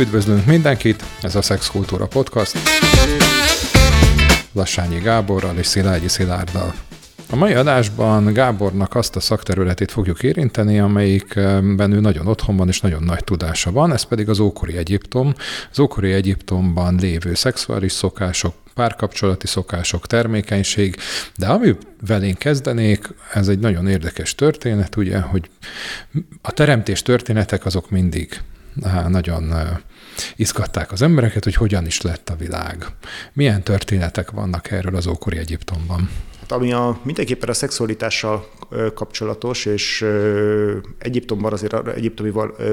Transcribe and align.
Üdvözlünk 0.00 0.46
mindenkit, 0.46 1.04
ez 1.22 1.34
a 1.34 1.42
Szex 1.42 1.70
Kultúra 1.70 2.06
Podcast. 2.06 2.56
Lassányi 4.52 4.98
Gáborral 4.98 5.56
és 5.56 5.66
Szilágyi 5.66 6.08
Szilárddal. 6.08 6.74
A 7.30 7.36
mai 7.36 7.52
adásban 7.52 8.32
Gábornak 8.32 8.94
azt 8.94 9.16
a 9.16 9.20
szakterületét 9.20 9.90
fogjuk 9.90 10.22
érinteni, 10.22 10.78
amelyikben 10.78 11.92
ő 11.92 12.00
nagyon 12.00 12.26
otthon 12.26 12.56
van 12.56 12.68
és 12.68 12.80
nagyon 12.80 13.02
nagy 13.02 13.24
tudása 13.24 13.72
van, 13.72 13.92
ez 13.92 14.02
pedig 14.02 14.28
az 14.28 14.38
ókori 14.38 14.76
Egyiptom. 14.76 15.34
Az 15.70 15.78
ókori 15.78 16.12
Egyiptomban 16.12 16.96
lévő 17.00 17.34
szexuális 17.34 17.92
szokások, 17.92 18.54
párkapcsolati 18.74 19.46
szokások, 19.46 20.06
termékenység, 20.06 20.96
de 21.36 21.46
amivel 21.46 22.22
én 22.22 22.34
kezdenék, 22.34 23.08
ez 23.32 23.48
egy 23.48 23.58
nagyon 23.58 23.88
érdekes 23.88 24.34
történet, 24.34 24.96
ugye, 24.96 25.20
hogy 25.20 25.50
a 26.42 26.50
teremtés 26.50 27.02
történetek 27.02 27.64
azok 27.64 27.90
mindig 27.90 28.40
nagyon 29.08 29.54
izgatták 30.36 30.92
az 30.92 31.02
embereket, 31.02 31.44
hogy 31.44 31.54
hogyan 31.54 31.86
is 31.86 32.00
lett 32.00 32.28
a 32.28 32.36
világ. 32.36 32.86
Milyen 33.32 33.62
történetek 33.62 34.30
vannak 34.30 34.70
erről 34.70 34.96
az 34.96 35.06
ókori 35.06 35.36
Egyiptomban? 35.36 36.10
Hát, 36.40 36.52
ami 36.52 36.72
a, 36.72 37.00
mindenképpen 37.02 37.48
a 37.48 37.52
szexualitással 37.52 38.48
kapcsolatos, 38.94 39.64
és 39.64 40.04
Egyiptomban 40.98 41.52
azért 41.52 41.88
egyiptomi 41.88 42.30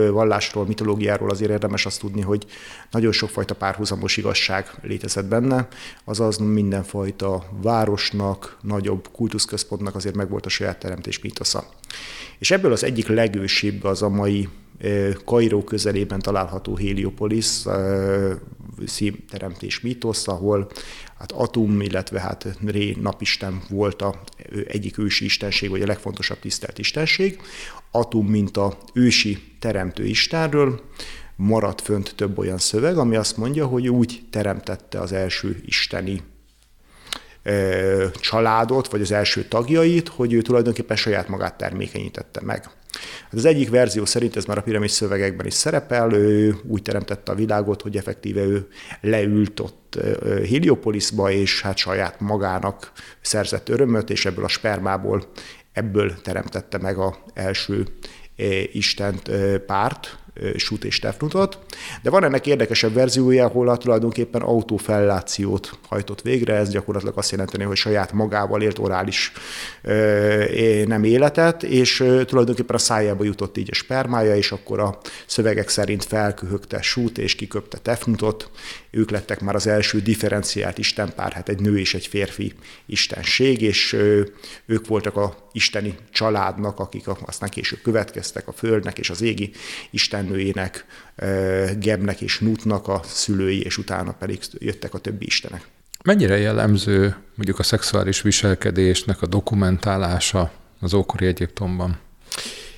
vallásról, 0.10 0.66
mitológiáról 0.66 1.30
azért 1.30 1.52
érdemes 1.52 1.86
azt 1.86 2.00
tudni, 2.00 2.22
hogy 2.22 2.46
nagyon 2.92 3.12
sokfajta 3.12 3.56
párhuzamos 3.56 4.18
igazság 4.18 4.72
létezett 4.82 5.26
benne, 5.26 5.68
azaz 6.04 6.38
mindenfajta 6.38 7.44
városnak, 7.62 8.58
nagyobb 8.62 9.08
kultuszközpontnak 9.12 9.96
azért 9.96 10.16
megvolt 10.16 10.46
a 10.46 10.50
saját 10.50 10.80
teremtés 10.80 11.20
mítosza. 11.20 11.64
És 12.40 12.52
ebből 12.52 12.72
az 12.72 12.84
egyik 12.84 13.08
legősibb 13.08 13.84
az 13.84 14.02
a 14.02 14.10
mai 14.10 14.50
Kairó 15.26 15.64
közelében 15.64 16.20
található 16.20 16.76
Heliopolis 16.76 17.62
teremtés 19.30 19.80
mítosz, 19.80 20.28
ahol 20.28 20.72
hát 21.18 21.32
Atum, 21.32 21.82
illetve 21.82 22.20
hát 22.20 22.58
Ré 22.66 22.96
napisten 23.02 23.62
volt 23.70 24.02
a 24.02 24.22
egyik 24.68 24.98
ősi 24.98 25.26
istenség, 25.26 25.70
vagy 25.70 25.82
a 25.82 25.86
legfontosabb 25.86 26.40
tisztelt 26.40 26.78
istenség. 26.78 27.42
Atum, 27.92 28.28
mint 28.28 28.58
a 28.58 28.78
ősi 28.94 29.38
teremtő 29.60 30.06
istenről, 30.06 30.82
maradt 31.36 31.82
fönt 31.82 32.14
több 32.16 32.38
olyan 32.38 32.58
szöveg, 32.58 32.98
ami 32.98 33.16
azt 33.16 33.38
mondja, 33.38 33.66
hogy 33.66 33.88
úgy 33.88 34.22
teremtette 34.30 35.00
az 35.00 35.12
első 35.12 35.62
isteni 35.66 36.22
családot, 38.20 38.88
vagy 38.88 39.02
az 39.02 39.12
első 39.12 39.44
tagjait, 39.44 40.08
hogy 40.08 40.34
ő 40.34 40.42
tulajdonképpen 40.42 40.98
saját 40.98 41.28
magát 41.28 41.58
termékenyítette 41.58 42.42
meg. 42.42 42.70
Az 43.32 43.46
egyik 43.46 43.70
verzió 43.70 44.06
szerint, 44.06 44.36
ez 44.36 44.46
már 44.46 44.58
a 44.58 44.62
piramis 44.62 44.92
szövegekben 44.92 45.46
is 45.46 45.54
szerepel, 45.54 46.14
ő 46.14 46.56
úgy 46.68 46.82
teremtette 46.82 47.32
a 47.32 47.36
világot, 47.36 47.82
hogy 47.82 47.98
effektíve 47.98 48.42
ő 48.42 48.68
leült 49.02 49.60
ott 49.60 50.00
Heliopolisba, 50.24 51.32
és 51.32 51.62
hát 51.62 51.78
saját 51.78 52.20
magának 52.20 52.92
szerzett 53.22 53.70
örömöt, 53.70 54.10
és 54.10 54.26
ebből 54.26 54.44
a 54.44 54.48
spermából 54.48 55.28
ebből 55.74 56.22
teremtette 56.22 56.78
meg 56.78 56.98
a 56.98 57.18
első 57.34 57.86
Istent 58.72 59.32
párt, 59.66 60.18
Sút 60.56 60.84
és 60.84 61.00
Tefnutot, 61.00 61.60
de 62.02 62.10
van 62.10 62.24
ennek 62.24 62.48
érdekesebb 62.48 62.94
verziója, 62.94 63.46
ahol 63.46 63.78
tulajdonképpen 63.78 64.42
autófellációt 64.42 65.80
hajtott 65.88 66.22
végre, 66.22 66.54
ez 66.54 66.70
gyakorlatilag 66.70 67.18
azt 67.18 67.32
jelenteni, 67.32 67.64
hogy 67.64 67.78
saját 67.78 68.12
magával 68.12 68.62
élt 68.62 68.80
orális 68.80 69.32
nem 70.86 71.04
életet, 71.04 71.64
és 71.64 72.04
tulajdonképpen 72.26 72.76
a 72.76 72.80
szájába 72.80 73.24
jutott 73.24 73.58
így 73.58 73.70
a 73.72 73.76
spermája, 73.76 74.36
és 74.36 74.52
akkor 74.52 74.80
a 74.80 74.98
szövegek 75.26 75.70
szerint 75.70 76.06
felköhögte 76.06 76.82
Sút 76.82 77.18
és 77.18 77.36
kiköpte 77.36 77.78
Tefnutot, 77.78 78.50
ők 78.92 79.10
lettek 79.10 79.42
már 79.42 79.56
az 79.56 79.68
első 79.68 80.00
differenciált 80.02 80.78
istenpár, 80.78 81.32
hát 81.32 81.50
egy 81.50 81.60
nő 81.60 81.80
és 81.80 81.94
egy 81.94 82.08
férfi 82.08 82.54
istenség, 82.86 83.62
és 83.62 83.94
ők 84.66 84.88
voltak 84.88 85.16
a 85.16 85.36
isteni 85.52 85.96
családnak, 86.12 86.80
akik 86.80 87.08
aztán 87.26 87.50
később 87.50 87.82
következtek 87.82 88.48
a 88.48 88.52
földnek 88.52 89.00
és 89.00 89.10
az 89.10 89.22
égi 89.22 89.52
istennőjének, 90.28 90.86
Gebnek 91.80 92.22
és 92.22 92.40
Nutnak 92.40 92.88
a 92.88 93.02
szülői, 93.04 93.62
és 93.62 93.78
utána 93.78 94.12
pedig 94.12 94.40
jöttek 94.60 94.94
a 94.94 94.98
többi 94.98 95.26
istenek. 95.26 95.68
Mennyire 96.04 96.38
jellemző 96.38 97.16
mondjuk 97.36 97.60
a 97.60 97.64
szexuális 97.64 98.22
viselkedésnek 98.22 99.22
a 99.22 99.28
dokumentálása 99.28 100.52
az 100.80 100.94
ókori 100.94 101.26
Egyiptomban? 101.26 102.00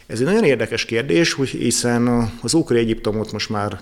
Ez 0.08 0.20
egy 0.20 0.26
nagyon 0.26 0.44
érdekes 0.44 0.86
kérdés, 0.86 1.34
hogy 1.34 1.50
hiszen 1.50 2.32
az 2.42 2.54
ókori 2.54 2.80
Egyiptomot 2.80 3.32
most 3.32 3.50
már 3.50 3.80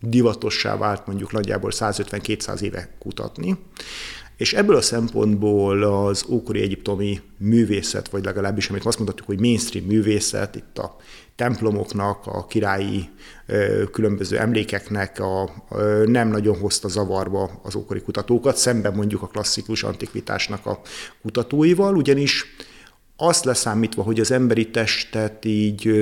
divatossá 0.00 0.76
vált 0.76 1.06
mondjuk 1.06 1.32
nagyjából 1.32 1.70
150-200 1.74 2.60
éve 2.60 2.88
kutatni. 2.98 3.56
És 4.36 4.52
ebből 4.52 4.76
a 4.76 4.80
szempontból 4.80 5.82
az 5.82 6.24
ókori 6.28 6.60
egyiptomi 6.60 7.20
művészet, 7.36 8.08
vagy 8.08 8.24
legalábbis 8.24 8.70
amit 8.70 8.84
azt 8.84 8.96
mondhatjuk, 8.96 9.28
hogy 9.28 9.40
mainstream 9.40 9.86
művészet, 9.86 10.54
itt 10.56 10.78
a 10.78 10.96
templomoknak, 11.38 12.26
a 12.26 12.46
királyi 12.46 13.10
különböző 13.92 14.38
emlékeknek 14.38 15.20
a, 15.20 15.50
nem 16.06 16.28
nagyon 16.28 16.58
hozta 16.58 16.88
zavarba 16.88 17.60
az 17.62 17.74
ókori 17.74 18.00
kutatókat, 18.00 18.56
szemben 18.56 18.94
mondjuk 18.94 19.22
a 19.22 19.26
klasszikus 19.26 19.82
antikvitásnak 19.82 20.66
a 20.66 20.80
kutatóival, 21.22 21.96
ugyanis 21.96 22.44
azt 23.20 23.44
leszámítva, 23.44 24.02
hogy 24.02 24.20
az 24.20 24.30
emberi 24.30 24.70
testet 24.70 25.44
így 25.44 25.92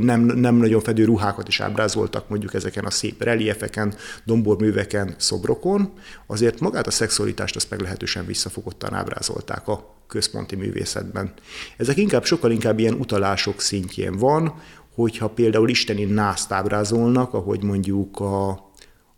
nem, 0.00 0.20
nem 0.20 0.54
nagyon 0.54 0.80
fedő 0.80 1.04
ruhákat 1.04 1.48
is 1.48 1.60
ábrázoltak 1.60 2.28
mondjuk 2.28 2.54
ezeken 2.54 2.84
a 2.84 2.90
szép 2.90 3.22
reliefeken, 3.22 3.94
domborműveken, 4.24 5.14
szobrokon, 5.18 5.92
azért 6.26 6.60
magát 6.60 6.86
a 6.86 6.90
szexualitást 6.90 7.56
azt 7.56 7.70
meglehetősen 7.70 8.26
visszafogottan 8.26 8.94
ábrázolták 8.94 9.68
a 9.68 9.94
központi 10.06 10.56
művészetben. 10.56 11.32
Ezek 11.76 11.96
inkább 11.96 12.24
sokkal 12.24 12.50
inkább 12.50 12.78
ilyen 12.78 12.94
utalások 12.94 13.60
szintjén 13.60 14.16
van, 14.16 14.54
hogyha 14.94 15.28
például 15.28 15.68
isteni 15.68 16.04
nászt 16.04 16.52
ábrázolnak, 16.52 17.34
ahogy 17.34 17.62
mondjuk 17.62 18.20
a 18.20 18.70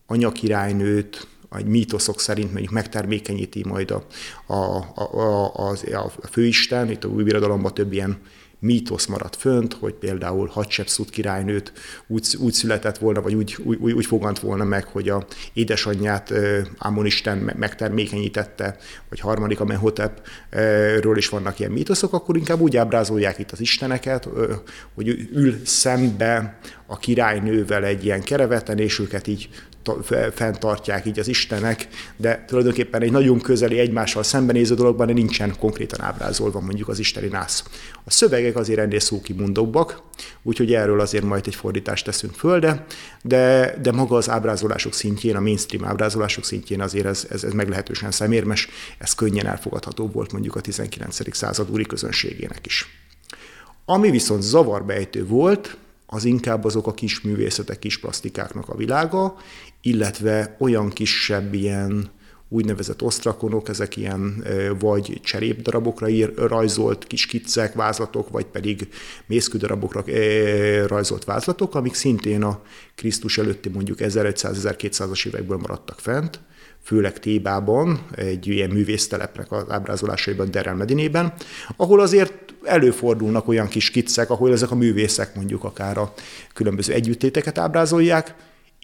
anyakirálynőt, 0.07 1.27
egy 1.51 1.67
mítoszok 1.67 2.21
szerint 2.21 2.53
mondjuk 2.53 2.73
megtermékenyíti 2.73 3.65
majd 3.67 3.91
a, 3.91 4.07
a, 4.47 4.55
a, 4.55 5.11
a, 5.15 5.71
a, 5.71 6.13
a 6.23 6.27
főisten, 6.31 6.91
itt 6.91 7.05
a 7.05 7.09
új 7.09 7.23
birodalomban 7.23 7.75
több 7.75 7.93
ilyen 7.93 8.19
mítosz 8.65 9.07
maradt 9.07 9.37
fönt, 9.37 9.75
hogy 9.75 9.95
például 9.95 10.47
Hatshepsut 10.47 11.11
királynőt 11.11 11.73
úgy, 12.07 12.37
úgy 12.39 12.53
született 12.53 12.99
volna, 12.99 13.21
vagy 13.21 13.35
úgy, 13.35 13.57
úgy, 13.65 13.93
úgy 13.93 14.07
fogant 14.07 14.39
volna 14.39 14.65
meg, 14.65 14.85
hogy 14.85 15.09
a 15.09 15.27
édesanyját 15.53 16.33
Ámon 16.79 17.07
Isten 17.07 17.53
megtermékenyítette, 17.57 18.77
vagy 19.09 19.21
harmadik 19.21 19.61
Amenhotepről 19.61 21.17
is 21.17 21.29
vannak 21.29 21.59
ilyen 21.59 21.73
mítoszok, 21.73 22.13
akkor 22.13 22.37
inkább 22.37 22.61
úgy 22.61 22.77
ábrázolják 22.77 23.39
itt 23.39 23.51
az 23.51 23.61
isteneket, 23.61 24.29
hogy 24.95 25.29
ül 25.33 25.57
szembe 25.65 26.59
a 26.95 26.97
királynővel 26.97 27.85
egy 27.85 28.05
ilyen 28.05 28.23
kereveten, 28.23 28.79
és 28.79 28.99
őket 28.99 29.27
így 29.27 29.49
fenntartják 30.35 31.07
így 31.07 31.19
az 31.19 31.29
istenek, 31.29 31.89
de 32.17 32.45
tulajdonképpen 32.47 33.03
egy 33.03 33.11
nagyon 33.11 33.41
közeli 33.41 33.79
egymással 33.79 34.23
szembenéző 34.23 34.75
dologban 34.75 35.13
nincsen 35.13 35.55
konkrétan 35.59 36.01
ábrázolva 36.01 36.61
mondjuk 36.61 36.89
az 36.89 36.99
isteni 36.99 37.27
nász. 37.27 37.65
A 38.05 38.11
szövegek 38.11 38.57
azért 38.57 38.79
ennél 38.79 39.01
szókimondóbbak, 39.01 40.03
úgyhogy 40.43 40.75
erről 40.75 41.01
azért 41.01 41.25
majd 41.25 41.47
egy 41.47 41.55
fordítást 41.55 42.05
teszünk 42.05 42.35
föl, 42.35 42.59
de, 42.59 42.85
de, 43.23 43.75
de 43.83 43.93
maga 43.93 44.17
az 44.17 44.31
ábrázolások 44.31 44.93
szintjén, 44.93 45.37
a 45.37 45.41
mainstream 45.41 45.85
ábrázolások 45.85 46.45
szintjén 46.45 46.81
azért 46.81 47.07
ez, 47.07 47.27
ez, 47.31 47.45
ez 47.45 47.53
meglehetősen 47.53 48.11
szemérmes, 48.11 48.69
ez 48.99 49.15
könnyen 49.15 49.47
elfogadható 49.47 50.09
volt 50.09 50.33
mondjuk 50.33 50.57
a 50.57 50.61
19. 50.61 51.37
század 51.37 51.71
úri 51.71 51.85
közönségének 51.85 52.67
is. 52.67 52.89
Ami 53.85 54.11
viszont 54.11 54.43
zavarbejtő 54.43 55.27
volt, 55.27 55.77
az 56.15 56.25
inkább 56.25 56.65
azok 56.65 56.87
a 56.87 56.95
kis 56.95 57.21
művészetek, 57.21 57.79
kis 57.79 57.99
plastikáknak 57.99 58.69
a 58.69 58.77
világa, 58.77 59.37
illetve 59.83 60.57
olyan 60.59 60.91
kisebb 60.91 61.55
ilyen 61.55 62.11
úgynevezett 62.49 63.03
osztrakonok, 63.03 63.69
ezek 63.69 63.97
ilyen 63.97 64.45
vagy 64.79 65.21
cserépdarabokra 65.23 66.09
ír, 66.09 66.35
rajzolt 66.35 67.07
kis 67.07 67.27
kiccek, 67.27 67.75
vázlatok, 67.75 68.31
vagy 68.31 68.45
pedig 68.45 68.89
mészkődarabokra 69.27 70.05
rajzolt 70.87 71.25
vázlatok, 71.25 71.75
amik 71.75 71.95
szintén 71.95 72.43
a 72.43 72.63
Krisztus 72.95 73.39
előtti 73.39 73.69
mondjuk 73.69 73.99
1100-1200-as 74.01 75.27
évekből 75.27 75.59
maradtak 75.59 76.01
fent, 76.01 76.41
főleg 76.83 77.19
Tébában, 77.19 78.07
egy 78.15 78.47
ilyen 78.47 78.71
művésztelepnek 78.71 79.53
az 79.53 79.65
ábrázolásaiban, 79.69 80.51
Derel 80.51 80.75
Medinében, 80.75 81.33
ahol 81.77 82.01
azért 82.01 82.44
előfordulnak 82.67 83.49
olyan 83.49 83.69
kis 83.69 83.91
kiccek, 83.91 84.31
ahol 84.31 84.53
ezek 84.53 84.71
a 84.71 84.75
művészek 84.75 85.35
mondjuk 85.35 85.65
akár 85.65 85.99
a 85.99 86.13
különböző 86.55 86.93
együttéteket 86.93 87.59
ábrázolják, 87.59 88.35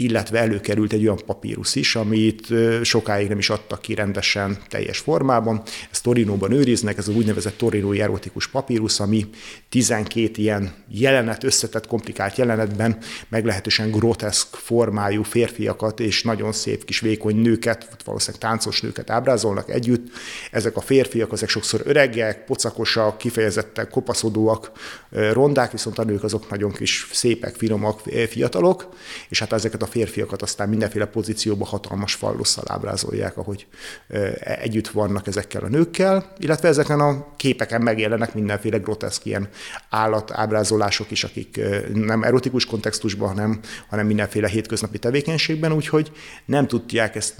illetve 0.01 0.39
előkerült 0.39 0.93
egy 0.93 1.03
olyan 1.03 1.21
papírus 1.27 1.75
is, 1.75 1.97
amit 1.97 2.47
sokáig 2.83 3.29
nem 3.29 3.39
is 3.39 3.51
adtak 3.51 3.81
ki 3.81 3.95
rendesen 3.95 4.59
teljes 4.69 4.99
formában. 4.99 5.63
Ezt 5.91 6.03
Torinóban 6.03 6.53
őriznek, 6.53 6.99
ez 6.99 7.09
az 7.09 7.15
úgynevezett 7.15 7.59
Torinói 7.59 8.01
erotikus 8.01 8.49
papírus, 8.49 9.01
ami 9.01 9.27
12 9.69 10.31
ilyen 10.35 10.75
jelenet, 10.89 11.45
összetett, 11.45 11.87
komplikált 11.87 12.37
jelenetben 12.37 12.99
meglehetősen 13.29 13.91
groteszk 13.91 14.55
formájú 14.55 15.23
férfiakat 15.23 16.01
és 16.01 16.23
nagyon 16.23 16.53
szép 16.53 16.85
kis 16.85 17.01
vékony 17.01 17.37
nőket, 17.37 17.97
valószínűleg 18.05 18.41
táncos 18.41 18.81
nőket 18.81 19.11
ábrázolnak 19.11 19.71
együtt. 19.71 20.09
Ezek 20.51 20.77
a 20.77 20.81
férfiak, 20.81 21.33
ezek 21.33 21.49
sokszor 21.49 21.83
öregek, 21.85 22.45
pocakosak, 22.45 23.19
kifejezetten 23.19 23.89
kopaszodóak, 23.91 24.71
rondák, 25.11 25.73
viszont 25.73 25.99
a 25.99 26.05
nők 26.05 26.23
azok 26.23 26.51
nagyon 26.51 26.73
kis 26.73 27.09
szépek, 27.13 27.55
finomak, 27.55 28.01
fiatalok, 28.29 28.89
és 29.29 29.39
hát 29.39 29.53
ezeket 29.53 29.83
a 29.83 29.89
férfiakat 29.91 30.43
aztán 30.43 30.69
mindenféle 30.69 31.07
pozícióba 31.07 31.65
hatalmas 31.65 32.15
fallusszal 32.15 32.65
ábrázolják, 32.67 33.37
ahogy 33.37 33.67
együtt 34.41 34.89
vannak 34.89 35.27
ezekkel 35.27 35.63
a 35.63 35.69
nőkkel, 35.69 36.33
illetve 36.39 36.69
ezeken 36.69 37.01
a 37.01 37.35
képeken 37.37 37.83
megjelennek 37.83 38.35
mindenféle 38.35 38.79
groteszk 38.79 39.25
ilyen 39.25 39.49
állatábrázolások 39.91 41.11
is, 41.11 41.25
akik 41.25 41.61
nem 41.93 42.23
erotikus 42.23 42.65
kontextusban, 42.65 43.29
hanem, 43.29 43.61
hanem 43.89 44.07
mindenféle 44.07 44.49
hétköznapi 44.49 44.99
tevékenységben, 44.99 45.73
úgyhogy 45.73 46.13
nem 46.45 46.67
tudják 46.67 47.17
ezt, 47.17 47.35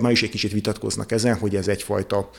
ma 0.00 0.10
is 0.10 0.22
egy 0.22 0.30
kicsit 0.30 0.52
vitatkoznak 0.52 1.12
ezen, 1.12 1.36
hogy 1.36 1.56
ez 1.56 1.68
egyfajta, 1.68 2.30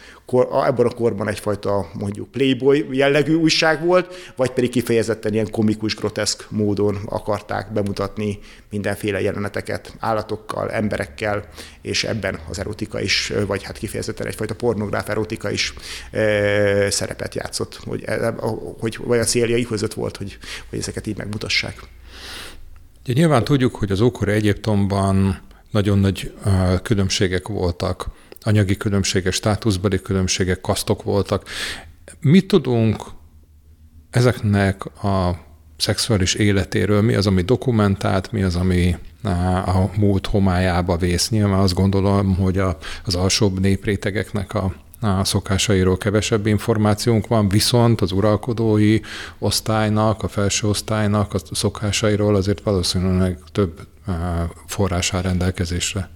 ebben 0.66 0.86
a 0.86 0.94
korban 0.94 1.28
egyfajta 1.28 1.90
mondjuk 1.94 2.32
playboy 2.32 2.86
jellegű 2.92 3.34
újság 3.34 3.86
volt, 3.86 4.16
vagy 4.36 4.52
pedig 4.52 4.70
kifejezetten 4.70 5.34
ilyen 5.34 5.52
komikus, 5.52 5.96
groteszk 5.96 6.46
módon 6.50 6.98
akarták 7.06 7.74
bemutatni 7.74 8.40
mindenféle 8.70 9.22
jeleneteket 9.52 9.96
állatokkal, 10.00 10.72
emberekkel, 10.72 11.48
és 11.82 12.04
ebben 12.04 12.40
az 12.50 12.60
erotika 12.60 13.02
is, 13.02 13.34
vagy 13.48 13.64
hát 13.64 13.78
kifejezetten 13.78 14.28
egyfajta 14.28 14.56
pornográf 14.56 15.10
erotika 15.10 15.52
is 15.52 15.74
e, 16.12 16.90
szerepet 16.90 17.36
játszott, 17.36 17.80
hogy, 17.84 18.04
e, 18.06 18.34
hogy 18.80 18.98
vagy 19.04 19.20
a 19.20 19.24
céljai 19.24 19.64
között 19.64 19.94
volt, 19.94 20.18
hogy, 20.18 20.38
hogy 20.70 20.80
ezeket 20.80 21.08
így 21.08 21.18
megmutassák. 21.18 21.80
Ugye 23.04 23.14
nyilván 23.14 23.44
tudjuk, 23.44 23.76
hogy 23.76 23.92
az 23.92 24.02
ókori 24.02 24.32
Egyiptomban 24.32 25.42
nagyon 25.72 26.00
nagy 26.00 26.34
uh, 26.46 26.82
különbségek 26.82 27.48
voltak, 27.48 28.10
anyagi 28.42 28.78
különbségek, 28.78 29.34
státuszbeli 29.34 30.02
különbségek, 30.02 30.62
kasztok 30.62 31.04
voltak. 31.04 31.50
Mit 32.20 32.48
tudunk 32.48 33.04
ezeknek 34.10 34.86
a 35.04 35.46
szexuális 35.78 36.34
életéről, 36.34 37.02
mi 37.02 37.14
az, 37.14 37.28
ami 37.28 37.42
dokumentált, 37.42 38.32
mi 38.32 38.42
az, 38.44 38.56
ami 38.56 38.96
a 39.66 39.90
múlt 39.98 40.28
homályába 40.28 40.98
vész. 40.98 41.30
Nyilván 41.30 41.60
azt 41.60 41.74
gondolom, 41.74 42.36
hogy 42.36 42.58
a, 42.58 42.78
az 43.06 43.16
alsóbb 43.16 43.60
néprétegeknek 43.60 44.54
a, 44.54 44.74
a 45.02 45.24
szokásairól 45.24 45.98
kevesebb 45.98 46.46
információnk 46.46 47.28
van, 47.28 47.50
viszont 47.50 48.02
az 48.02 48.12
uralkodói 48.12 49.00
osztálynak, 49.40 50.24
a 50.24 50.28
felső 50.28 50.68
osztálynak 50.68 51.34
a 51.34 51.40
szokásairól 51.52 52.36
azért 52.36 52.62
valószínűleg 52.64 53.40
több 53.52 53.88
forrás 54.66 55.14
áll 55.14 55.22
rendelkezésre. 55.22 56.10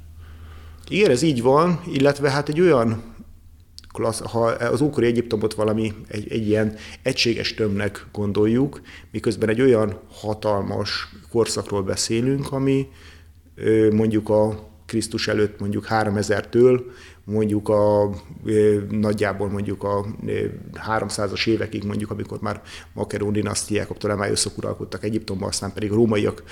Igen, 0.87 1.11
ez 1.11 1.21
így 1.21 1.41
van, 1.41 1.79
illetve 1.91 2.29
hát 2.29 2.49
egy 2.49 2.61
olyan 2.61 3.14
klassz, 3.95 4.21
ha 4.31 4.45
az 4.45 4.81
ókori 4.81 5.05
Egyiptomot 5.05 5.53
valami 5.53 5.93
egy, 6.07 6.31
egy 6.31 6.47
ilyen 6.47 6.75
egységes 7.01 7.53
tömnek 7.53 8.05
gondoljuk, 8.11 8.81
miközben 9.11 9.49
egy 9.49 9.61
olyan 9.61 9.99
hatalmas 10.11 11.09
korszakról 11.31 11.83
beszélünk, 11.83 12.51
ami 12.51 12.87
mondjuk 13.91 14.29
a 14.29 14.73
Krisztus 14.85 15.27
előtt 15.27 15.59
mondjuk 15.59 15.87
3000-től 15.89 16.81
mondjuk 17.25 17.69
a 17.69 18.09
nagyjából 18.89 19.49
mondjuk 19.49 19.83
a 19.83 20.05
300-as 20.89 21.47
évekig 21.47 21.83
mondjuk, 21.83 22.11
amikor 22.11 22.39
már 22.41 22.61
Makedón 22.93 23.33
dinasztiák, 23.33 23.89
a 23.89 23.93
Ptolemájuszok 23.93 24.57
uralkodtak 24.57 25.03
Egyiptomban, 25.03 25.47
aztán 25.47 25.73
pedig 25.73 25.91
rómaiak, 25.91 26.43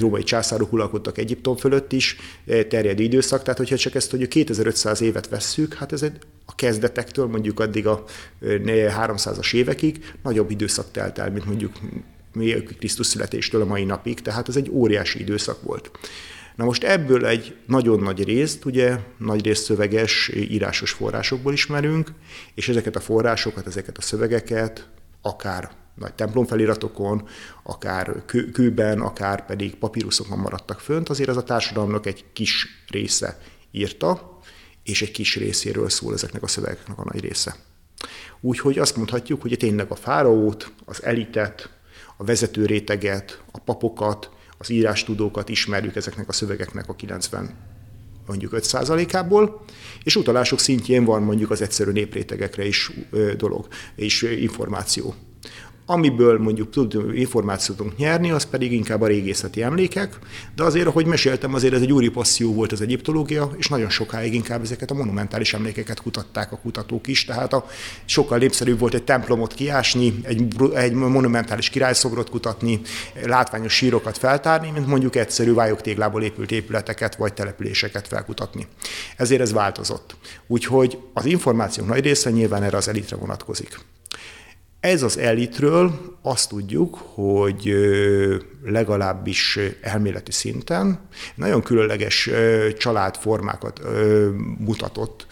római 0.00 0.22
császárok 0.22 0.72
uralkodtak 0.72 1.18
Egyiptom 1.18 1.56
fölött 1.56 1.92
is, 1.92 2.16
terjedő 2.44 3.02
időszak, 3.02 3.42
tehát 3.42 3.58
hogyha 3.58 3.76
csak 3.76 3.94
ezt 3.94 4.10
hogy 4.10 4.28
2500 4.28 5.00
évet 5.00 5.28
vesszük, 5.28 5.74
hát 5.74 5.92
ez 5.92 6.02
egy 6.02 6.18
a 6.54 6.56
kezdetektől 6.56 7.26
mondjuk 7.26 7.60
addig 7.60 7.86
a 7.86 8.04
300-as 8.42 9.54
évekig 9.54 10.12
nagyobb 10.22 10.50
időszak 10.50 10.90
telt 10.90 11.18
el, 11.18 11.30
mint 11.30 11.44
mondjuk 11.44 11.72
Krisztus 12.78 13.06
születéstől 13.06 13.62
a 13.62 13.64
mai 13.64 13.84
napig, 13.84 14.20
tehát 14.20 14.48
ez 14.48 14.56
egy 14.56 14.70
óriási 14.70 15.20
időszak 15.20 15.62
volt. 15.62 15.90
Na 16.56 16.64
most 16.64 16.84
ebből 16.84 17.26
egy 17.26 17.56
nagyon 17.66 18.00
nagy 18.00 18.24
részt, 18.24 18.64
ugye 18.64 18.98
nagy 19.18 19.44
részt 19.44 19.64
szöveges, 19.64 20.30
írásos 20.34 20.90
forrásokból 20.90 21.52
ismerünk, 21.52 22.12
és 22.54 22.68
ezeket 22.68 22.96
a 22.96 23.00
forrásokat, 23.00 23.66
ezeket 23.66 23.98
a 23.98 24.02
szövegeket 24.02 24.88
akár 25.22 25.70
nagy 25.94 26.14
templomfeliratokon, 26.14 27.28
akár 27.62 28.22
kőben, 28.52 29.00
akár 29.00 29.46
pedig 29.46 29.74
papíruszokon 29.74 30.38
maradtak 30.38 30.80
fönt, 30.80 31.08
azért 31.08 31.28
az 31.28 31.36
a 31.36 31.42
társadalomnak 31.42 32.06
egy 32.06 32.24
kis 32.32 32.66
része 32.90 33.38
írta, 33.70 34.33
és 34.84 35.02
egy 35.02 35.10
kis 35.10 35.36
részéről 35.36 35.88
szól 35.88 36.12
ezeknek 36.12 36.42
a 36.42 36.46
szövegeknek 36.46 36.98
a 36.98 37.04
nagy 37.12 37.20
része. 37.20 37.56
Úgyhogy 38.40 38.78
azt 38.78 38.96
mondhatjuk, 38.96 39.42
hogy 39.42 39.56
tényleg 39.56 39.90
a 39.90 39.94
fáraót, 39.94 40.72
az 40.84 41.02
elitet, 41.02 41.70
a 42.16 42.24
vezető 42.24 42.66
réteget, 42.66 43.42
a 43.52 43.58
papokat, 43.58 44.30
az 44.58 44.70
írástudókat 44.70 45.48
ismerjük 45.48 45.96
ezeknek 45.96 46.28
a 46.28 46.32
szövegeknek 46.32 46.88
a 46.88 46.94
90 46.94 47.72
mondjuk 48.26 48.52
5%-ából, 48.56 49.64
és 50.02 50.16
utalások 50.16 50.58
szintjén 50.58 51.04
van 51.04 51.22
mondjuk 51.22 51.50
az 51.50 51.62
egyszerű 51.62 51.90
néprétegekre 51.90 52.66
is 52.66 52.90
dolog, 53.36 53.66
és 53.94 54.22
információ. 54.22 55.14
Amiből 55.86 56.38
mondjuk 56.38 56.70
tudunk 56.70 57.18
információt 57.18 57.76
tudunk 57.76 57.96
nyerni, 57.96 58.30
az 58.30 58.44
pedig 58.44 58.72
inkább 58.72 59.00
a 59.00 59.06
régészeti 59.06 59.62
emlékek, 59.62 60.18
de 60.56 60.62
azért, 60.62 60.86
ahogy 60.86 61.06
meséltem, 61.06 61.54
azért 61.54 61.74
ez 61.74 61.80
egy 61.80 61.92
úri 61.92 62.08
passzió 62.08 62.54
volt 62.54 62.72
az 62.72 62.80
egyiptológia, 62.80 63.50
és 63.56 63.68
nagyon 63.68 63.90
sokáig 63.90 64.34
inkább 64.34 64.62
ezeket 64.62 64.90
a 64.90 64.94
monumentális 64.94 65.54
emlékeket 65.54 66.02
kutatták 66.02 66.52
a 66.52 66.56
kutatók 66.56 67.06
is, 67.06 67.24
tehát 67.24 67.52
a, 67.52 67.66
sokkal 68.04 68.38
népszerűbb 68.38 68.78
volt 68.78 68.94
egy 68.94 69.04
templomot 69.04 69.54
kiásni, 69.54 70.14
egy, 70.22 70.54
egy 70.74 70.92
monumentális 70.92 71.68
királyszobrot 71.68 72.30
kutatni, 72.30 72.80
látványos 73.24 73.72
sírokat 73.72 74.18
feltárni, 74.18 74.70
mint 74.70 74.86
mondjuk 74.86 75.16
egyszerű 75.16 75.52
vályogtéglából 75.52 76.22
épült 76.22 76.50
épületeket 76.50 77.16
vagy 77.16 77.34
településeket 77.34 78.08
felkutatni. 78.08 78.66
Ezért 79.16 79.40
ez 79.40 79.52
változott. 79.52 80.16
Úgyhogy 80.46 80.98
az 81.12 81.24
információk 81.24 81.86
nagy 81.86 82.04
része 82.04 82.30
nyilván 82.30 82.62
erre 82.62 82.76
az 82.76 82.88
elitre 82.88 83.16
vonatkozik. 83.16 83.78
Ez 84.84 85.02
az 85.02 85.18
elitről 85.18 86.16
azt 86.22 86.48
tudjuk, 86.48 86.94
hogy 86.94 87.74
legalábbis 88.64 89.58
elméleti 89.80 90.32
szinten 90.32 90.98
nagyon 91.34 91.62
különleges 91.62 92.30
családformákat 92.78 93.80
mutatott, 94.58 95.26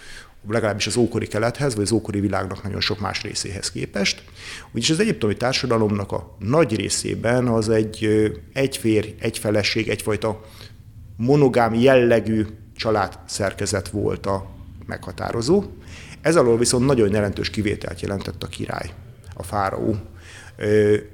legalábbis 0.48 0.86
az 0.86 0.96
ókori 0.96 1.26
kelethez, 1.26 1.74
vagy 1.74 1.82
az 1.82 1.92
ókori 1.92 2.20
világnak 2.20 2.62
nagyon 2.62 2.80
sok 2.80 3.00
más 3.00 3.22
részéhez 3.22 3.70
képest. 3.70 4.22
Úgyis 4.72 4.90
az 4.90 5.00
egyiptomi 5.00 5.36
társadalomnak 5.36 6.12
a 6.12 6.36
nagy 6.38 6.76
részében 6.76 7.48
az 7.48 7.68
egy 7.68 8.08
egy 8.52 8.76
férj, 8.76 9.14
egy 9.20 9.38
feleség, 9.38 9.88
egyfajta 9.88 10.44
monogám 11.16 11.74
jellegű 11.74 12.46
családszerkezet 12.76 13.88
volt 13.88 14.26
a 14.26 14.50
meghatározó. 14.86 15.64
Ez 16.20 16.36
alól 16.36 16.58
viszont 16.58 16.86
nagyon 16.86 17.12
jelentős 17.12 17.50
kivételt 17.50 18.00
jelentett 18.00 18.42
a 18.42 18.46
király 18.46 18.90
a 19.34 19.42
fáraó, 19.42 19.96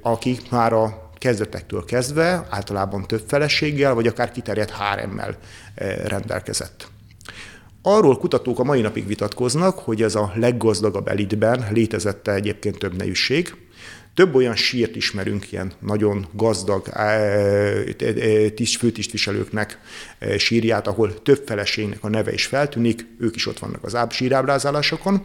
akik 0.01 0.51
már 0.51 0.73
a 0.73 1.09
kezdetektől 1.17 1.85
kezdve 1.85 2.47
általában 2.49 3.07
több 3.07 3.23
feleséggel, 3.27 3.93
vagy 3.93 4.07
akár 4.07 4.31
kiterjedt 4.31 4.71
háremmel 4.71 5.37
rendelkezett. 6.05 6.87
Arról 7.81 8.17
kutatók 8.17 8.59
a 8.59 8.63
mai 8.63 8.81
napig 8.81 9.07
vitatkoznak, 9.07 9.79
hogy 9.79 10.01
ez 10.01 10.15
a 10.15 10.31
leggazdagabb 10.35 11.07
elitben 11.07 11.67
létezett 11.71 12.27
-e 12.27 12.33
egyébként 12.33 12.77
több 12.77 12.95
nejűség, 12.95 13.55
több 14.19 14.35
olyan 14.35 14.55
sírt 14.55 14.95
ismerünk, 14.95 15.51
ilyen 15.51 15.71
nagyon 15.79 16.27
gazdag 16.31 16.87
főtisztviselőknek 18.77 19.79
sírját, 20.37 20.87
ahol 20.87 21.21
több 21.21 21.43
feleségnek 21.45 22.03
a 22.03 22.09
neve 22.09 22.33
is 22.33 22.45
feltűnik, 22.45 23.05
ők 23.19 23.35
is 23.35 23.47
ott 23.47 23.59
vannak 23.59 23.83
az 23.83 23.97
sírábrázálásokon, 24.09 25.23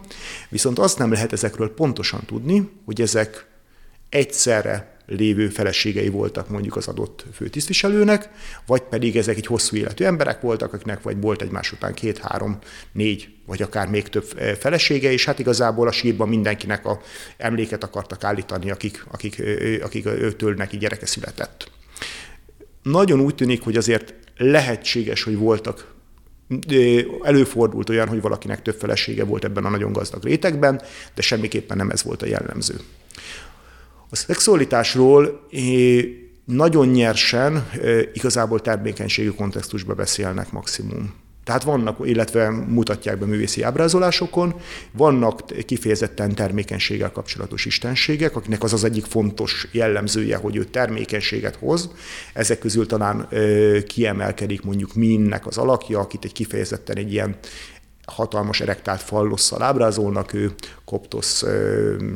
viszont 0.49 0.79
azt 0.79 0.97
nem 0.97 1.11
lehet 1.11 1.33
ezekről 1.33 1.73
pontosan 1.73 2.25
tudni, 2.25 2.69
hogy 2.85 3.01
ezek 3.01 3.45
egyszerre 4.09 4.94
lévő 5.07 5.49
feleségei 5.49 6.09
voltak 6.09 6.49
mondjuk 6.49 6.75
az 6.75 6.87
adott 6.87 7.25
főtisztviselőnek, 7.33 8.29
vagy 8.65 8.81
pedig 8.81 9.17
ezek 9.17 9.37
egy 9.37 9.45
hosszú 9.45 9.75
életű 9.75 10.03
emberek 10.03 10.41
voltak, 10.41 10.73
akiknek 10.73 11.01
vagy 11.01 11.21
volt 11.21 11.41
egymás 11.41 11.71
után 11.71 11.93
két, 11.93 12.17
három, 12.17 12.59
négy, 12.91 13.29
vagy 13.45 13.61
akár 13.61 13.87
még 13.87 14.07
több 14.07 14.25
eh, 14.37 14.55
felesége, 14.55 15.11
és 15.11 15.25
hát 15.25 15.39
igazából 15.39 15.87
a 15.87 15.91
sírban 15.91 16.29
mindenkinek 16.29 16.85
a 16.85 17.01
emléket 17.37 17.83
akartak 17.83 18.23
állítani, 18.23 18.71
akik, 18.71 19.05
akik, 19.11 19.43
akik 19.81 20.05
őtől 20.05 20.53
neki 20.53 20.77
gyereke 20.77 21.05
született. 21.05 21.71
Nagyon 22.83 23.19
úgy 23.19 23.35
tűnik, 23.35 23.63
hogy 23.63 23.77
azért 23.77 24.13
lehetséges, 24.37 25.23
hogy 25.23 25.37
voltak 25.37 25.93
előfordult 27.23 27.89
olyan, 27.89 28.07
hogy 28.07 28.21
valakinek 28.21 28.61
több 28.61 28.75
felesége 28.79 29.23
volt 29.23 29.43
ebben 29.43 29.65
a 29.65 29.69
nagyon 29.69 29.91
gazdag 29.91 30.23
rétegben, 30.23 30.81
de 31.15 31.21
semmiképpen 31.21 31.77
nem 31.77 31.89
ez 31.89 32.03
volt 32.03 32.21
a 32.21 32.25
jellemző. 32.25 32.75
A 34.09 34.15
szexualitásról 34.15 35.47
nagyon 36.45 36.87
nyersen 36.87 37.69
igazából 38.13 38.61
termékenységi 38.61 39.29
kontextusba 39.29 39.93
beszélnek 39.93 40.51
maximum. 40.51 41.13
Tehát 41.45 41.63
vannak, 41.63 41.97
illetve 42.03 42.49
mutatják 42.49 43.17
be 43.17 43.25
művészi 43.25 43.61
ábrázolásokon, 43.61 44.55
vannak 44.91 45.65
kifejezetten 45.65 46.35
termékenységgel 46.35 47.11
kapcsolatos 47.11 47.65
istenségek, 47.65 48.35
akinek 48.35 48.63
az 48.63 48.73
az 48.73 48.83
egyik 48.83 49.05
fontos 49.05 49.67
jellemzője, 49.71 50.35
hogy 50.35 50.55
ő 50.55 50.63
termékenységet 50.63 51.55
hoz. 51.55 51.89
Ezek 52.33 52.59
közül 52.59 52.85
talán 52.85 53.27
ö, 53.29 53.77
kiemelkedik 53.87 54.61
mondjuk 54.61 54.93
Minnek 54.93 55.47
az 55.47 55.57
alakja, 55.57 55.99
akit 55.99 56.25
egy 56.25 56.33
kifejezetten 56.33 56.97
egy 56.97 57.11
ilyen 57.11 57.35
hatalmas 58.05 58.61
erektált 58.61 59.01
fallosszal 59.01 59.61
ábrázolnak, 59.61 60.33
ő 60.33 60.53
Koptosz 60.85 61.45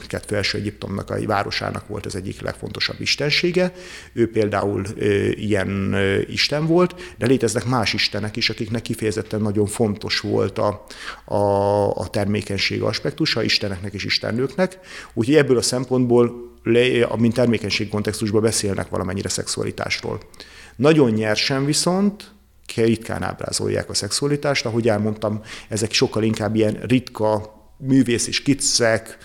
kettő 0.07 0.35
első 0.35 0.57
Egyiptomnak 0.57 1.09
a 1.09 1.25
városának 1.25 1.87
volt 1.87 2.05
az 2.05 2.15
egyik 2.15 2.41
legfontosabb 2.41 3.01
istensége. 3.01 3.73
Ő 4.13 4.31
például 4.31 4.83
ilyen 5.33 5.95
isten 6.27 6.67
volt, 6.67 7.15
de 7.17 7.25
léteznek 7.25 7.65
más 7.65 7.93
istenek 7.93 8.35
is, 8.35 8.49
akiknek 8.49 8.81
kifejezetten 8.81 9.41
nagyon 9.41 9.65
fontos 9.65 10.19
volt 10.19 10.57
a, 10.57 10.85
a, 11.25 11.35
a 11.95 12.09
termékenység 12.09 12.81
aspektusa, 12.81 13.43
isteneknek 13.43 13.93
és 13.93 14.03
istennőknek. 14.03 14.79
Úgyhogy 15.13 15.35
ebből 15.35 15.57
a 15.57 15.61
szempontból, 15.61 16.47
mint 17.17 17.33
termékenység 17.33 17.89
kontextusban 17.89 18.41
beszélnek 18.41 18.89
valamennyire 18.89 19.29
szexualitásról. 19.29 20.19
Nagyon 20.75 21.11
nyersen 21.11 21.65
viszont 21.65 22.31
ritkán 22.75 23.23
ábrázolják 23.23 23.89
a 23.89 23.93
szexualitást. 23.93 24.65
Ahogy 24.65 24.87
elmondtam, 24.87 25.41
ezek 25.67 25.91
sokkal 25.91 26.23
inkább 26.23 26.55
ilyen 26.55 26.73
ritka 26.73 27.57
művészi 27.77 28.31
skiccek, 28.31 29.17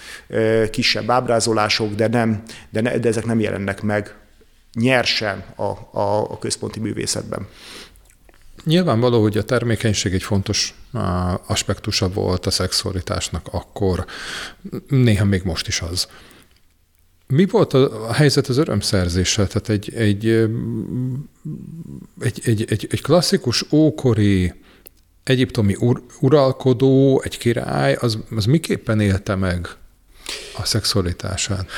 kisebb 0.70 1.10
ábrázolások, 1.10 1.94
de, 1.94 2.08
nem, 2.08 2.42
de, 2.70 2.80
ne, 2.80 2.98
de 2.98 3.08
ezek 3.08 3.24
nem 3.24 3.40
jelennek 3.40 3.82
meg 3.82 4.14
nyersen 4.74 5.44
a, 5.56 5.62
a, 5.98 6.30
a 6.30 6.38
központi 6.38 6.80
művészetben. 6.80 7.46
Nyilvánvaló, 8.64 9.22
hogy 9.22 9.36
a 9.36 9.44
termékenység 9.44 10.12
egy 10.12 10.22
fontos 10.22 10.74
aspektusa 11.46 12.08
volt 12.08 12.46
a 12.46 12.50
szexualitásnak 12.50 13.46
akkor, 13.50 14.04
néha 14.88 15.24
még 15.24 15.42
most 15.42 15.66
is 15.66 15.80
az. 15.80 16.08
Mi 17.26 17.46
volt 17.46 17.72
a, 17.72 18.12
helyzet 18.12 18.46
az 18.46 18.56
örömszerzéssel? 18.56 19.46
Tehát 19.46 19.68
egy, 19.68 19.94
egy, 19.94 20.28
egy, 22.20 22.40
egy, 22.44 22.64
egy, 22.68 22.86
egy 22.90 23.02
klasszikus 23.02 23.64
ókori 23.72 24.52
egyiptomi 25.22 25.74
ur, 25.78 26.02
uralkodó, 26.20 27.20
egy 27.24 27.38
király, 27.38 27.94
az, 27.94 28.18
az 28.36 28.44
miképpen 28.44 29.00
élte 29.00 29.34
meg 29.34 29.68
a 30.56 30.64
szexualitását? 30.64 31.68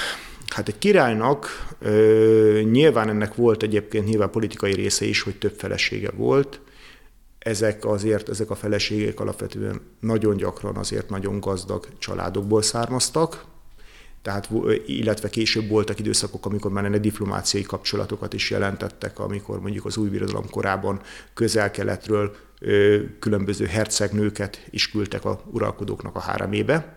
Hát 0.46 0.68
egy 0.68 0.78
királynak 0.78 1.66
ö, 1.78 2.60
nyilván 2.70 3.08
ennek 3.08 3.34
volt 3.34 3.62
egyébként 3.62 4.06
nyilván 4.06 4.30
politikai 4.30 4.72
része 4.72 5.04
is, 5.04 5.22
hogy 5.22 5.38
több 5.38 5.54
felesége 5.58 6.10
volt. 6.10 6.60
Ezek 7.38 7.84
azért, 7.84 8.28
ezek 8.28 8.50
a 8.50 8.54
feleségek 8.54 9.20
alapvetően 9.20 9.80
nagyon 10.00 10.36
gyakran 10.36 10.76
azért 10.76 11.10
nagyon 11.10 11.40
gazdag 11.40 11.88
családokból 11.98 12.62
származtak, 12.62 13.44
tehát, 14.26 14.49
illetve 14.87 15.28
később 15.28 15.68
voltak 15.68 15.99
időszakok, 15.99 16.47
amikor 16.47 16.71
már 16.71 16.85
ennek 16.85 17.00
diplomáciai 17.00 17.62
kapcsolatokat 17.62 18.33
is 18.33 18.50
jelentettek, 18.50 19.18
amikor 19.18 19.61
mondjuk 19.61 19.85
az 19.85 19.97
új 19.97 20.09
birodalom 20.09 20.50
korában 20.50 21.00
közel-keletről 21.35 22.35
különböző 23.18 23.66
hercegnőket 23.66 24.66
is 24.71 24.90
küldtek 24.90 25.25
a 25.25 25.40
uralkodóknak 25.50 26.16
a 26.16 26.21
háremébe. 26.21 26.97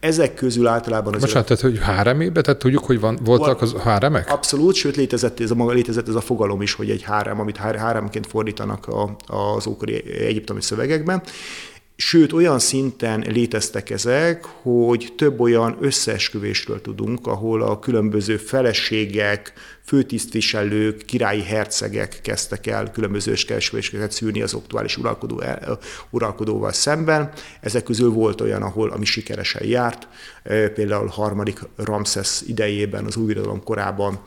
Ezek 0.00 0.34
közül 0.34 0.66
általában 0.66 1.14
az. 1.14 1.20
Bocsánat, 1.20 1.46
tehát, 1.46 1.62
hogy 1.62 1.78
háremébe? 1.78 2.40
Tehát 2.40 2.60
tudjuk, 2.60 2.84
hogy 2.84 3.00
van, 3.00 3.18
voltak 3.22 3.62
az 3.62 3.74
háremek? 3.74 4.32
Abszolút, 4.32 4.74
sőt 4.74 4.96
létezett 4.96 5.40
ez 5.40 5.50
a, 5.50 5.54
maga, 5.54 5.72
létezett 5.72 6.08
ez 6.08 6.14
a 6.14 6.20
fogalom 6.20 6.62
is, 6.62 6.72
hogy 6.72 6.90
egy 6.90 7.02
hárem, 7.02 7.40
amit 7.40 7.56
háremként 7.56 8.26
fordítanak 8.26 8.86
a, 8.86 9.16
az 9.26 9.66
ókori 9.66 10.12
egyiptomi 10.12 10.62
szövegekben. 10.62 11.22
Sőt, 11.98 12.32
olyan 12.32 12.58
szinten 12.58 13.24
léteztek 13.28 13.90
ezek, 13.90 14.44
hogy 14.44 15.12
több 15.16 15.40
olyan 15.40 15.76
összeesküvésről 15.80 16.80
tudunk, 16.80 17.26
ahol 17.26 17.62
a 17.62 17.78
különböző 17.78 18.36
feleségek, 18.36 19.52
főtisztviselők, 19.84 21.04
királyi 21.04 21.42
hercegek 21.42 22.18
kezdtek 22.22 22.66
el 22.66 22.90
különböző 22.90 23.32
összeesküvéseket 23.32 24.12
szűrni 24.12 24.42
az 24.42 24.54
aktuális 24.54 24.96
uralkodó, 24.96 25.42
uralkodóval 26.10 26.72
szemben. 26.72 27.32
Ezek 27.60 27.82
közül 27.82 28.10
volt 28.10 28.40
olyan, 28.40 28.62
ahol 28.62 28.90
ami 28.90 29.04
sikeresen 29.04 29.66
járt, 29.66 30.08
például 30.74 31.06
harmadik 31.06 31.58
Ramszesz 31.76 32.44
idejében, 32.46 33.04
az 33.04 33.16
új 33.16 33.36
korában 33.64 34.20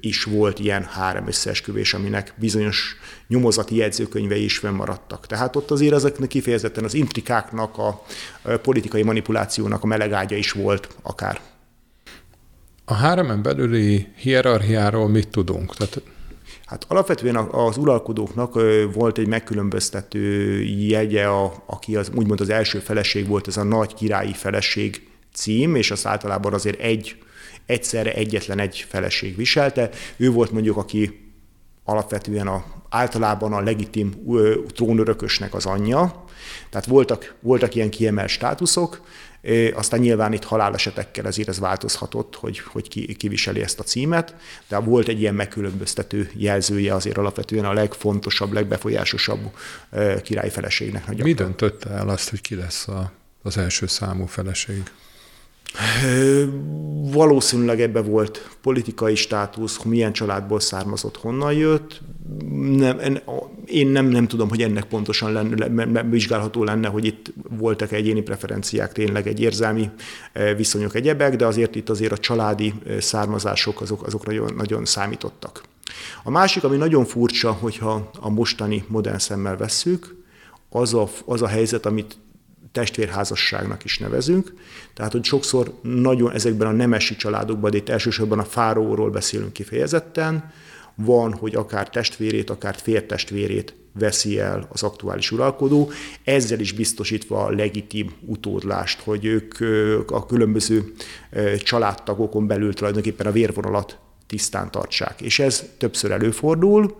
is 0.00 0.24
volt 0.24 0.58
ilyen 0.58 0.84
három 0.84 1.26
összeesküvés, 1.26 1.94
aminek 1.94 2.34
bizonyos 2.36 2.96
nyomozati 3.32 3.76
jegyzőkönyvei 3.76 4.44
is 4.44 4.58
fennmaradtak. 4.58 5.26
Tehát 5.26 5.56
ott 5.56 5.70
azért 5.70 5.94
ezeknek 5.94 6.28
kifejezetten 6.28 6.84
az 6.84 6.94
intrikáknak, 6.94 7.78
a 7.78 8.02
politikai 8.62 9.02
manipulációnak 9.02 9.82
a 9.82 9.86
melegágya 9.86 10.36
is 10.36 10.52
volt 10.52 10.88
akár. 11.02 11.40
A 12.84 12.94
háremen 12.94 13.42
belüli 13.42 14.08
hierarchiáról 14.16 15.08
mit 15.08 15.28
tudunk? 15.28 15.76
Tehát 15.76 16.02
Hát 16.64 16.84
alapvetően 16.88 17.36
az 17.36 17.76
uralkodóknak 17.76 18.60
volt 18.92 19.18
egy 19.18 19.26
megkülönböztető 19.26 20.60
jegye, 20.62 21.26
a, 21.26 21.62
aki 21.66 21.96
az, 21.96 22.10
úgymond 22.14 22.40
az 22.40 22.48
első 22.48 22.78
feleség 22.78 23.26
volt, 23.26 23.46
ez 23.46 23.56
a 23.56 23.62
nagy 23.62 23.94
királyi 23.94 24.32
feleség 24.32 25.08
cím, 25.32 25.74
és 25.74 25.90
azt 25.90 26.06
általában 26.06 26.52
azért 26.52 26.80
egy, 26.80 27.16
egyszerre 27.66 28.12
egyetlen 28.14 28.58
egy 28.58 28.84
feleség 28.88 29.36
viselte. 29.36 29.90
Ő 30.16 30.30
volt 30.30 30.50
mondjuk, 30.50 30.76
aki 30.76 31.32
alapvetően 31.84 32.46
a, 32.46 32.64
általában 32.92 33.52
a 33.52 33.60
legitim 33.60 34.12
trónörökösnek 34.74 35.54
az 35.54 35.66
anyja. 35.66 36.24
Tehát 36.70 36.86
voltak, 36.86 37.34
voltak 37.40 37.74
ilyen 37.74 37.90
kiemelt 37.90 38.28
státuszok, 38.28 39.00
aztán 39.74 40.00
nyilván 40.00 40.32
itt 40.32 40.44
halálesetekkel 40.44 41.26
ezért 41.26 41.48
ez 41.48 41.58
változhatott, 41.58 42.36
hogy, 42.36 42.58
hogy 42.58 42.88
ki, 42.88 43.14
kiviseli 43.14 43.62
ezt 43.62 43.78
a 43.78 43.82
címet, 43.82 44.34
de 44.68 44.78
volt 44.78 45.08
egy 45.08 45.20
ilyen 45.20 45.34
megkülönböztető 45.34 46.30
jelzője 46.34 46.94
azért 46.94 47.18
alapvetően 47.18 47.64
a 47.64 47.72
legfontosabb, 47.72 48.52
legbefolyásosabb 48.52 49.40
királyfeleségnek. 50.22 51.22
Mi 51.22 51.32
döntötte 51.32 51.90
el 51.90 52.08
azt, 52.08 52.30
hogy 52.30 52.40
ki 52.40 52.54
lesz 52.54 52.88
a, 52.88 53.12
az 53.42 53.56
első 53.56 53.86
számú 53.86 54.26
feleség? 54.26 54.82
Valószínűleg 57.12 57.80
ebbe 57.80 58.02
volt 58.02 58.56
politikai 58.62 59.14
státusz, 59.14 59.82
milyen 59.82 60.12
családból 60.12 60.60
származott, 60.60 61.16
honnan 61.16 61.52
jött. 61.52 62.00
Nem, 62.76 62.98
én 63.66 63.86
nem, 63.86 64.06
nem 64.06 64.26
tudom, 64.26 64.48
hogy 64.48 64.62
ennek 64.62 64.84
pontosan 64.84 65.32
lenne, 65.32 66.02
vizsgálható 66.02 66.64
lenne, 66.64 66.88
hogy 66.88 67.04
itt 67.04 67.32
voltak 67.48 67.92
egyéni 67.92 68.20
preferenciák, 68.20 68.92
tényleg 68.92 69.26
egy 69.26 69.40
érzelmi 69.40 69.90
viszonyok, 70.56 70.94
egyebek, 70.94 71.36
de 71.36 71.46
azért 71.46 71.74
itt 71.74 71.88
azért 71.88 72.12
a 72.12 72.18
családi 72.18 72.74
származások 72.98 73.80
azok, 73.80 74.06
azok 74.06 74.26
nagyon, 74.26 74.54
nagyon 74.56 74.84
számítottak. 74.84 75.62
A 76.22 76.30
másik, 76.30 76.64
ami 76.64 76.76
nagyon 76.76 77.04
furcsa, 77.04 77.52
hogyha 77.52 78.10
a 78.20 78.30
mostani 78.30 78.84
modern 78.88 79.18
szemmel 79.18 79.56
vesszük, 79.56 80.16
az 80.68 80.94
a, 80.94 81.08
az 81.24 81.42
a 81.42 81.46
helyzet, 81.46 81.86
amit 81.86 82.16
testvérházasságnak 82.72 83.84
is 83.84 83.98
nevezünk. 83.98 84.54
Tehát, 84.94 85.12
hogy 85.12 85.24
sokszor 85.24 85.78
nagyon 85.82 86.32
ezekben 86.32 86.66
a 86.68 86.72
nemesi 86.72 87.16
családokban, 87.16 87.70
de 87.70 87.76
itt 87.76 87.88
elsősorban 87.88 88.38
a 88.38 88.44
fáróról 88.44 89.10
beszélünk 89.10 89.52
kifejezetten, 89.52 90.52
van, 90.94 91.32
hogy 91.32 91.54
akár 91.54 91.90
testvérét, 91.90 92.50
akár 92.50 92.74
fértestvérét 92.74 93.74
veszi 93.98 94.38
el 94.38 94.68
az 94.72 94.82
aktuális 94.82 95.30
uralkodó, 95.30 95.90
ezzel 96.24 96.60
is 96.60 96.72
biztosítva 96.72 97.44
a 97.44 97.50
legitim 97.50 98.12
utódlást, 98.20 99.00
hogy 99.00 99.24
ők 99.24 100.10
a 100.10 100.26
különböző 100.26 100.92
családtagokon 101.58 102.46
belül 102.46 102.74
tulajdonképpen 102.74 103.26
a 103.26 103.32
vérvonalat 103.32 103.98
tisztán 104.26 104.70
tartsák. 104.70 105.20
És 105.20 105.38
ez 105.38 105.64
többször 105.78 106.10
előfordul, 106.10 106.96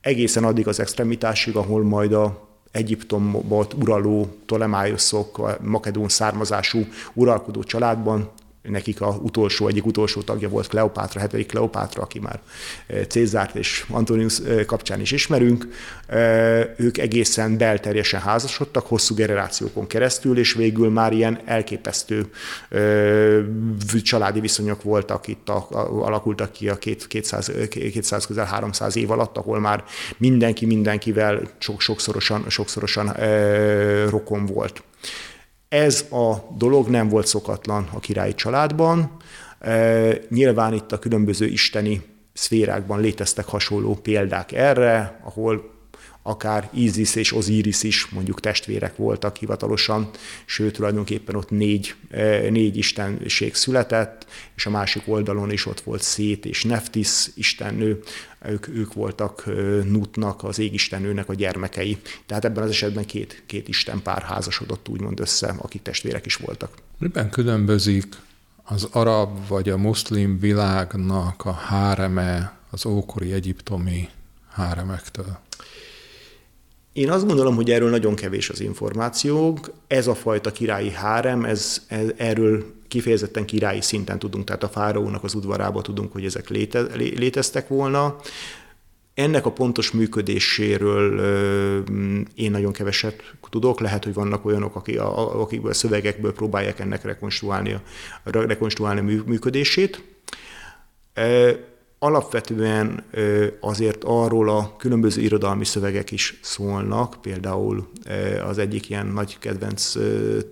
egészen 0.00 0.44
addig 0.44 0.68
az 0.68 0.80
extremitásig, 0.80 1.56
ahol 1.56 1.82
majd 1.82 2.12
a 2.12 2.49
Egyiptomot 2.72 3.74
uraló 3.74 4.28
Tolemájuszok, 4.46 5.58
makedón 5.62 6.08
származású 6.08 6.86
uralkodó 7.14 7.62
családban 7.62 8.30
nekik 8.62 9.00
a 9.00 9.18
utolsó, 9.22 9.68
egyik 9.68 9.86
utolsó 9.86 10.22
tagja 10.22 10.48
volt 10.48 10.66
Kleopátra, 10.66 11.20
hetedik 11.20 11.46
Kleopátra, 11.46 12.02
aki 12.02 12.18
már 12.18 12.40
Cézárt 13.08 13.54
és 13.54 13.84
Antonius 13.88 14.40
kapcsán 14.66 15.00
is 15.00 15.12
ismerünk. 15.12 15.68
Ők 16.76 16.98
egészen 16.98 17.58
belterjesen 17.58 18.20
házasodtak, 18.20 18.86
hosszú 18.86 19.14
generációkon 19.14 19.86
keresztül, 19.86 20.38
és 20.38 20.52
végül 20.52 20.90
már 20.90 21.12
ilyen 21.12 21.40
elképesztő 21.44 22.26
családi 24.02 24.40
viszonyok 24.40 24.82
voltak 24.82 25.28
itt, 25.28 25.48
a, 25.48 25.66
alakultak 26.02 26.52
ki 26.52 26.68
a 26.68 26.78
200, 27.08 27.52
200 27.68 28.26
közel 28.26 28.44
300 28.44 28.96
év 28.96 29.10
alatt, 29.10 29.36
ahol 29.36 29.60
már 29.60 29.84
mindenki 30.16 30.66
mindenkivel 30.66 31.40
sok, 31.58 31.80
sokszorosan, 31.80 32.44
sokszorosan 32.48 33.12
rokon 34.08 34.46
volt. 34.46 34.82
Ez 35.70 36.06
a 36.10 36.34
dolog 36.56 36.88
nem 36.88 37.08
volt 37.08 37.26
szokatlan 37.26 37.88
a 37.92 37.98
királyi 37.98 38.34
családban. 38.34 39.16
E, 39.58 40.12
nyilván 40.28 40.72
itt 40.72 40.92
a 40.92 40.98
különböző 40.98 41.46
isteni 41.46 42.02
szférákban 42.32 43.00
léteztek 43.00 43.46
hasonló 43.46 43.94
példák 43.94 44.52
erre, 44.52 45.20
ahol 45.24 45.70
akár 46.30 46.70
Isis 46.74 47.14
és 47.14 47.32
Osiris 47.32 47.82
is 47.82 48.06
mondjuk 48.06 48.40
testvérek 48.40 48.96
voltak 48.96 49.36
hivatalosan, 49.36 50.10
sőt 50.44 50.72
tulajdonképpen 50.72 51.34
ott 51.34 51.50
négy, 51.50 51.94
e, 52.10 52.50
négy 52.50 52.76
istenség 52.76 53.54
született, 53.54 54.26
és 54.56 54.66
a 54.66 54.70
másik 54.70 55.02
oldalon 55.06 55.50
is 55.50 55.66
ott 55.66 55.80
volt 55.80 56.02
Szét 56.02 56.44
és 56.44 56.64
Neftis 56.64 57.26
istennő, 57.34 58.00
ők, 58.44 58.68
ők 58.68 58.92
voltak 58.92 59.44
e, 59.46 59.50
Nutnak, 59.84 60.44
az 60.44 60.58
égistennőnek 60.58 61.28
a 61.28 61.34
gyermekei. 61.34 61.98
Tehát 62.26 62.44
ebben 62.44 62.62
az 62.62 62.70
esetben 62.70 63.04
két, 63.04 63.42
két 63.46 63.68
isten 63.68 64.02
pár 64.02 64.22
házasodott 64.22 64.88
úgymond 64.88 65.20
össze, 65.20 65.54
akik 65.58 65.82
testvérek 65.82 66.26
is 66.26 66.34
voltak. 66.34 66.74
Miben 66.98 67.30
különbözik 67.30 68.06
az 68.64 68.88
arab 68.92 69.48
vagy 69.48 69.68
a 69.68 69.76
muszlim 69.76 70.38
világnak 70.38 71.44
a 71.44 71.52
háreme 71.52 72.58
az 72.70 72.86
ókori 72.86 73.32
egyiptomi 73.32 74.08
háremektől? 74.48 75.38
Én 76.92 77.10
azt 77.10 77.26
gondolom, 77.26 77.54
hogy 77.54 77.70
erről 77.70 77.90
nagyon 77.90 78.14
kevés 78.14 78.50
az 78.50 78.60
információk. 78.60 79.70
Ez 79.86 80.06
a 80.06 80.14
fajta 80.14 80.52
királyi 80.52 80.90
hárem, 80.90 81.44
ez, 81.44 81.82
ez, 81.88 82.12
erről 82.16 82.64
kifejezetten 82.88 83.44
királyi 83.44 83.80
szinten 83.80 84.18
tudunk, 84.18 84.44
tehát 84.44 84.62
a 84.62 84.68
fáraónak 84.68 85.24
az 85.24 85.34
udvarába 85.34 85.82
tudunk, 85.82 86.12
hogy 86.12 86.24
ezek 86.24 86.48
léte, 86.48 86.80
léteztek 86.96 87.68
volna. 87.68 88.16
Ennek 89.14 89.46
a 89.46 89.52
pontos 89.52 89.90
működéséről 89.90 91.20
én 92.34 92.50
nagyon 92.50 92.72
keveset 92.72 93.34
tudok, 93.50 93.80
lehet, 93.80 94.04
hogy 94.04 94.14
vannak 94.14 94.44
olyanok, 94.44 94.76
akikből 94.76 95.70
a 95.70 95.74
szövegekből 95.74 96.32
próbálják 96.32 96.80
ennek 96.80 97.04
rekonstruálni, 97.04 97.76
rekonstruálni 98.24 99.00
a 99.00 99.22
működését. 99.26 100.02
Alapvetően 102.02 103.04
azért 103.60 104.04
arról 104.04 104.48
a 104.48 104.76
különböző 104.76 105.20
irodalmi 105.20 105.64
szövegek 105.64 106.10
is 106.10 106.38
szólnak, 106.42 107.16
például 107.20 107.88
az 108.44 108.58
egyik 108.58 108.88
ilyen 108.88 109.06
nagy 109.06 109.38
kedvenc 109.38 109.92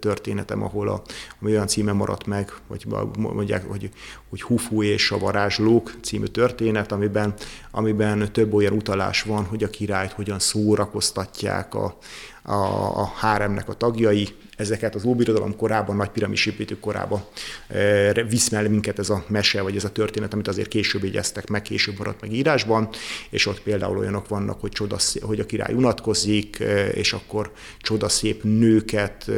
történetem, 0.01 0.63
ahol 0.63 0.89
a, 0.89 1.03
ami 1.41 1.51
olyan 1.51 1.67
címe 1.67 1.93
maradt 1.93 2.27
meg, 2.27 2.53
vagy 2.67 2.87
mondják, 3.19 3.69
hogy, 3.69 3.91
hogy 4.29 4.43
Hufu 4.43 4.83
és 4.83 5.11
a 5.11 5.19
varázslók 5.19 5.95
című 6.03 6.27
történet, 6.27 6.93
amiben, 6.93 7.35
amiben 7.71 8.33
több 8.33 8.53
olyan 8.53 8.73
utalás 8.73 9.23
van, 9.23 9.45
hogy 9.45 9.63
a 9.63 9.71
királyt 9.71 10.13
hogyan 10.13 10.39
szórakoztatják 10.39 11.75
a, 11.75 11.99
a, 12.43 13.01
a 13.01 13.13
háremnek 13.17 13.69
a 13.69 13.75
tagjai, 13.75 14.29
ezeket 14.59 14.95
az 14.95 15.05
óbirodalom 15.05 15.57
korában, 15.57 15.97
nagy 15.97 16.09
piramis 16.09 16.47
építők 16.47 16.81
korában 16.81 17.25
e, 17.69 18.13
visz 18.23 18.49
mellé 18.49 18.69
minket 18.69 18.99
ez 18.99 19.11
a 19.11 19.25
mese, 19.29 19.63
vagy 19.63 19.77
ez 19.77 19.85
a 19.85 19.93
történet, 19.93 20.33
amit 20.33 20.49
azért 20.49 20.69
később 20.69 21.05
jegyeztek 21.05 21.49
meg, 21.49 21.63
később 21.63 21.99
maradt 21.99 22.21
meg 22.21 22.33
írásban, 22.33 22.89
és 23.31 23.47
ott 23.47 23.61
például 23.63 23.99
olyanok 23.99 24.29
vannak, 24.29 24.61
hogy, 24.61 24.71
csodaszép, 24.71 25.25
hogy 25.25 25.41
a 25.41 25.47
király 25.47 25.75
unatkozik, 25.75 26.61
e, 26.61 26.89
és 26.89 27.13
akkor 27.13 27.53
csodaszép 27.81 28.43
nőket 28.43 29.29
e, 29.29 29.35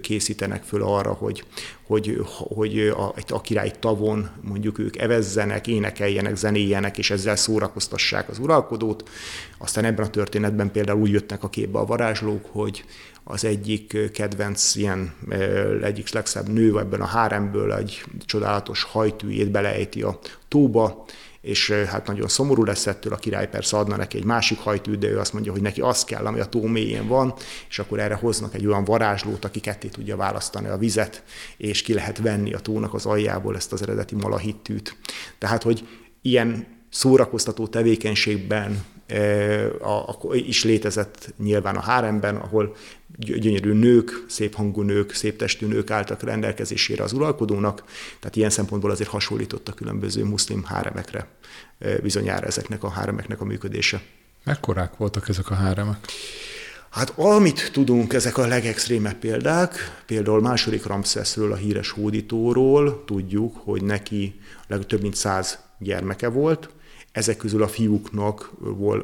készítenek 0.00 0.62
föl 0.62 0.82
arra, 0.82 1.12
hogy, 1.12 1.44
hogy, 1.86 2.20
hogy 2.54 2.78
a, 2.78 3.14
a 3.28 3.40
király 3.40 3.72
tavon 3.78 4.28
mondjuk 4.40 4.78
ők 4.78 4.96
evezzenek, 4.96 5.66
énekeljenek, 5.66 6.36
zenéjenek, 6.36 6.98
és 6.98 7.10
ezzel 7.10 7.36
szórakoztassák 7.36 8.28
az 8.28 8.38
uralkodót. 8.38 9.08
Aztán 9.58 9.84
ebben 9.84 10.04
a 10.04 10.10
történetben 10.10 10.70
például 10.70 11.00
úgy 11.00 11.10
jöttnek 11.10 11.42
a 11.42 11.48
képbe 11.48 11.78
a 11.78 11.84
varázslók, 11.84 12.46
hogy 12.50 12.84
az 13.24 13.44
egyik 13.44 14.10
kedvenc 14.12 14.74
ilyen 14.74 15.14
egyik 15.82 16.12
legszebb 16.12 16.48
nő 16.48 16.78
ebben 16.78 17.00
a 17.00 17.06
háremből 17.06 17.74
egy 17.74 18.04
csodálatos 18.24 18.82
hajtűjét 18.82 19.50
beleejti 19.50 20.02
a 20.02 20.18
tóba, 20.48 21.04
és 21.44 21.70
hát 21.70 22.06
nagyon 22.06 22.28
szomorú 22.28 22.64
lesz 22.64 22.86
ettől, 22.86 23.12
a 23.12 23.16
király 23.16 23.48
persze 23.48 23.76
adna 23.76 23.96
neki 23.96 24.16
egy 24.16 24.24
másik 24.24 24.58
hajtűt, 24.58 24.98
de 24.98 25.08
ő 25.08 25.18
azt 25.18 25.32
mondja, 25.32 25.52
hogy 25.52 25.60
neki 25.62 25.80
az 25.80 26.04
kell, 26.04 26.26
ami 26.26 26.40
a 26.40 26.44
tó 26.44 26.62
mélyén 26.66 27.06
van, 27.06 27.34
és 27.68 27.78
akkor 27.78 27.98
erre 27.98 28.14
hoznak 28.14 28.54
egy 28.54 28.66
olyan 28.66 28.84
varázslót, 28.84 29.44
aki 29.44 29.60
ketté 29.60 29.88
tudja 29.88 30.16
választani 30.16 30.68
a 30.68 30.76
vizet, 30.76 31.22
és 31.56 31.82
ki 31.82 31.94
lehet 31.94 32.18
venni 32.18 32.52
a 32.52 32.58
tónak 32.58 32.94
az 32.94 33.06
aljából 33.06 33.56
ezt 33.56 33.72
az 33.72 33.82
eredeti 33.82 34.14
malahittűt. 34.14 34.96
Tehát, 35.38 35.62
hogy 35.62 35.88
ilyen 36.22 36.66
szórakoztató 36.90 37.66
tevékenységben 37.66 38.84
a, 39.80 40.08
a, 40.08 40.18
is 40.32 40.64
létezett 40.64 41.34
nyilván 41.38 41.76
a 41.76 41.80
háremben, 41.80 42.36
ahol 42.36 42.76
gyönyörű 43.16 43.72
nők, 43.72 44.24
szép 44.28 44.54
hangú 44.54 44.82
nők, 44.82 45.12
szép 45.12 45.38
testű 45.38 45.66
nők 45.66 45.90
álltak 45.90 46.22
rendelkezésére 46.22 47.02
az 47.02 47.12
uralkodónak, 47.12 47.84
tehát 48.20 48.36
ilyen 48.36 48.50
szempontból 48.50 48.90
azért 48.90 49.10
hasonlított 49.10 49.68
a 49.68 49.72
különböző 49.72 50.24
muszlim 50.24 50.64
háremekre 50.64 51.26
bizonyára 52.02 52.46
ezeknek 52.46 52.82
a 52.82 52.88
háremeknek 52.88 53.40
a 53.40 53.44
működése. 53.44 54.02
Mekkorák 54.44 54.96
voltak 54.96 55.28
ezek 55.28 55.50
a 55.50 55.54
háremek? 55.54 55.98
Hát 56.90 57.12
amit 57.16 57.70
tudunk, 57.72 58.12
ezek 58.12 58.38
a 58.38 58.46
legextrémebb 58.46 59.16
példák, 59.16 60.02
például 60.06 60.40
második 60.40 60.86
Ramszeszről, 60.86 61.52
a 61.52 61.56
híres 61.56 61.90
hódítóról 61.90 63.04
tudjuk, 63.04 63.56
hogy 63.56 63.82
neki 63.82 64.40
több 64.86 65.02
mint 65.02 65.14
száz 65.14 65.58
gyermeke 65.78 66.28
volt, 66.28 66.68
ezek 67.14 67.36
közül 67.36 67.62
a 67.62 67.68
fiúknak 67.68 68.50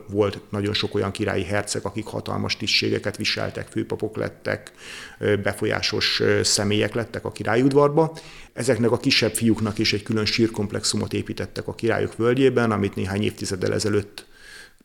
volt 0.09 0.51
nagyon 0.51 0.75
sok 0.75 0.95
olyan 0.95 1.11
királyi 1.11 1.45
herceg, 1.45 1.85
akik 1.85 2.07
hatalmas 2.07 2.57
tisztségeket 2.57 3.17
viseltek, 3.17 3.69
főpapok 3.69 4.17
lettek, 4.17 4.73
befolyásos 5.19 6.23
személyek 6.43 6.95
lettek 6.95 7.25
a 7.25 7.33
királyudvarba. 7.33 8.17
Ezeknek 8.53 8.91
a 8.91 8.97
kisebb 8.97 9.35
fiúknak 9.35 9.79
is 9.79 9.93
egy 9.93 10.03
külön 10.03 10.25
sírkomplexumot 10.25 11.13
építettek 11.13 11.69
a 11.69 11.75
királyok 11.75 12.17
völgyében, 12.17 12.71
amit 12.71 12.95
néhány 12.95 13.23
évtizeddel 13.23 13.73
ezelőtt 13.73 14.27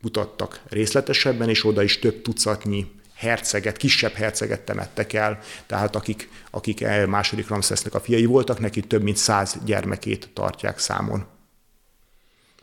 mutattak 0.01 0.61
részletesebben, 0.69 1.49
és 1.49 1.65
oda 1.65 1.83
is 1.83 1.99
több 1.99 2.21
tucatnyi 2.21 2.91
herceget, 3.15 3.77
kisebb 3.77 4.13
herceget 4.13 4.61
temettek 4.61 5.13
el, 5.13 5.39
tehát 5.65 5.95
akik, 5.95 6.29
akik 6.51 6.85
második 7.07 7.47
Ramszesznek 7.47 7.93
a 7.93 7.99
fiai 7.99 8.25
voltak, 8.25 8.59
neki 8.59 8.81
több 8.81 9.03
mint 9.03 9.17
száz 9.17 9.57
gyermekét 9.65 10.29
tartják 10.33 10.79
számon. 10.79 11.33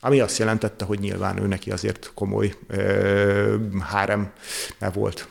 Ami 0.04 0.20
azt 0.20 0.38
jelentette, 0.38 0.84
hogy 0.84 0.98
nyilván 0.98 1.42
ő 1.42 1.46
neki 1.46 1.70
azért 1.70 2.10
komoly 2.14 2.54
ö, 2.66 3.56
hárem 3.80 4.32
volt. 4.92 5.28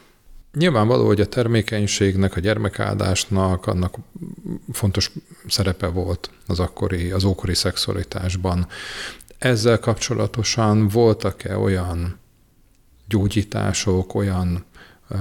Nyilvánvaló, 0.53 1.05
hogy 1.05 1.21
a 1.21 1.27
termékenységnek, 1.27 2.35
a 2.35 2.39
gyermekáldásnak 2.39 3.67
annak 3.67 3.95
fontos 4.71 5.11
szerepe 5.47 5.87
volt 5.87 6.29
az 6.47 6.59
akkori, 6.59 7.11
az 7.11 7.23
ókori 7.23 7.53
szexualitásban. 7.53 8.67
Ezzel 9.37 9.79
kapcsolatosan 9.79 10.87
voltak-e 10.87 11.57
olyan 11.57 12.19
gyógyítások, 13.07 14.15
olyan, 14.15 14.65
uh, 15.09 15.17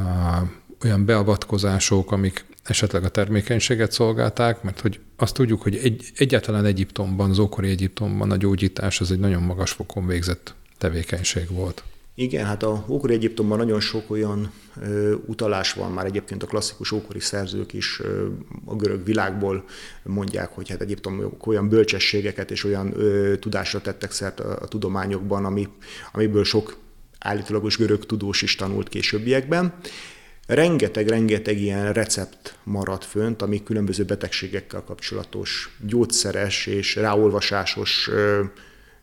olyan 0.84 1.04
beavatkozások, 1.04 2.12
amik 2.12 2.44
esetleg 2.70 3.04
a 3.04 3.08
termékenységet 3.08 3.92
szolgálták, 3.92 4.62
mert 4.62 4.80
hogy 4.80 5.00
azt 5.16 5.34
tudjuk, 5.34 5.62
hogy 5.62 5.76
egy, 5.76 6.04
egyáltalán 6.14 6.64
Egyiptomban, 6.64 7.30
az 7.30 7.38
ókori 7.38 7.68
Egyiptomban 7.68 8.30
a 8.30 8.36
gyógyítás 8.36 9.00
az 9.00 9.10
egy 9.10 9.18
nagyon 9.18 9.42
magas 9.42 9.70
fokon 9.70 10.06
végzett 10.06 10.54
tevékenység 10.78 11.50
volt. 11.50 11.82
Igen, 12.14 12.44
hát 12.46 12.62
a 12.62 12.84
ókori 12.88 13.14
Egyiptomban 13.14 13.58
nagyon 13.58 13.80
sok 13.80 14.10
olyan 14.10 14.52
ö, 14.82 15.14
utalás 15.26 15.72
van 15.72 15.92
már 15.92 16.04
egyébként 16.04 16.42
a 16.42 16.46
klasszikus 16.46 16.92
ókori 16.92 17.20
szerzők 17.20 17.72
is 17.72 18.00
ö, 18.00 18.26
a 18.64 18.76
görög 18.76 19.04
világból 19.04 19.64
mondják, 20.02 20.48
hogy 20.48 20.68
hát 20.68 20.80
Egyiptom 20.80 21.36
olyan 21.46 21.68
bölcsességeket 21.68 22.50
és 22.50 22.64
olyan 22.64 22.92
ö, 22.96 23.34
tudásra 23.36 23.80
tettek 23.80 24.12
szert 24.12 24.40
a, 24.40 24.58
a 24.62 24.68
tudományokban, 24.68 25.44
ami, 25.44 25.68
amiből 26.12 26.44
sok 26.44 26.76
állítólagos 27.18 27.76
görög 27.76 28.06
tudós 28.06 28.42
is 28.42 28.54
tanult 28.54 28.88
későbbiekben 28.88 29.74
rengeteg-rengeteg 30.50 31.60
ilyen 31.60 31.92
recept 31.92 32.58
maradt 32.64 33.04
fönt, 33.04 33.42
ami 33.42 33.62
különböző 33.62 34.04
betegségekkel 34.04 34.82
kapcsolatos, 34.84 35.76
gyógyszeres 35.86 36.66
és 36.66 36.96
ráolvasásos 36.96 38.10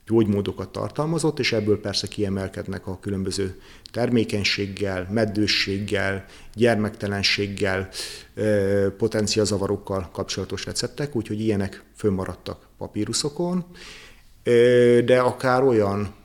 gyógymódokat 0.05 0.71
tartalmazott, 0.71 1.39
és 1.39 1.53
ebből 1.53 1.79
persze 1.79 2.07
kiemelkednek 2.07 2.87
a 2.87 2.99
különböző 2.99 3.61
termékenységgel, 3.91 5.07
meddősséggel, 5.11 6.25
gyermektelenséggel, 6.53 7.89
potenciazavarokkal 8.97 10.09
kapcsolatos 10.11 10.65
receptek, 10.65 11.15
úgyhogy 11.15 11.41
ilyenek 11.41 11.83
fönnmaradtak 11.95 12.67
papíruszokon, 12.77 13.65
de 15.05 15.19
akár 15.19 15.63
olyan 15.63 16.15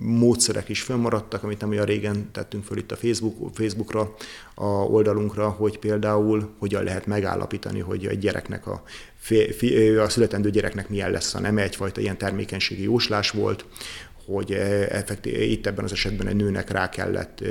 módszerek 0.00 0.68
is 0.68 0.82
fönnmaradtak, 0.82 1.42
amit 1.42 1.60
nem 1.60 1.70
olyan 1.70 1.84
régen 1.84 2.28
tettünk 2.32 2.64
föl 2.64 2.78
itt 2.78 2.92
a 2.92 2.96
Facebook, 2.96 3.54
Facebookra, 3.54 4.14
a 4.54 4.64
oldalunkra, 4.64 5.48
hogy 5.48 5.78
például 5.78 6.54
hogyan 6.58 6.84
lehet 6.84 7.06
megállapítani, 7.06 7.80
hogy 7.80 8.06
egy 8.06 8.18
gyereknek 8.18 8.66
a, 8.66 8.82
a 10.04 10.08
születendő 10.08 10.50
gyereknek 10.50 10.88
milyen 10.88 11.10
lesz 11.10 11.34
a 11.34 11.40
neme, 11.40 11.62
egyfajta 11.62 12.00
ilyen 12.00 12.18
termékenységi 12.18 12.82
jóslás 12.82 13.30
volt, 13.30 13.64
hogy 14.26 14.52
effektív, 14.88 15.40
itt 15.40 15.66
ebben 15.66 15.84
az 15.84 15.92
esetben 15.92 16.26
egy 16.26 16.36
nőnek 16.36 16.70
rá 16.70 16.88
kellett 16.88 17.42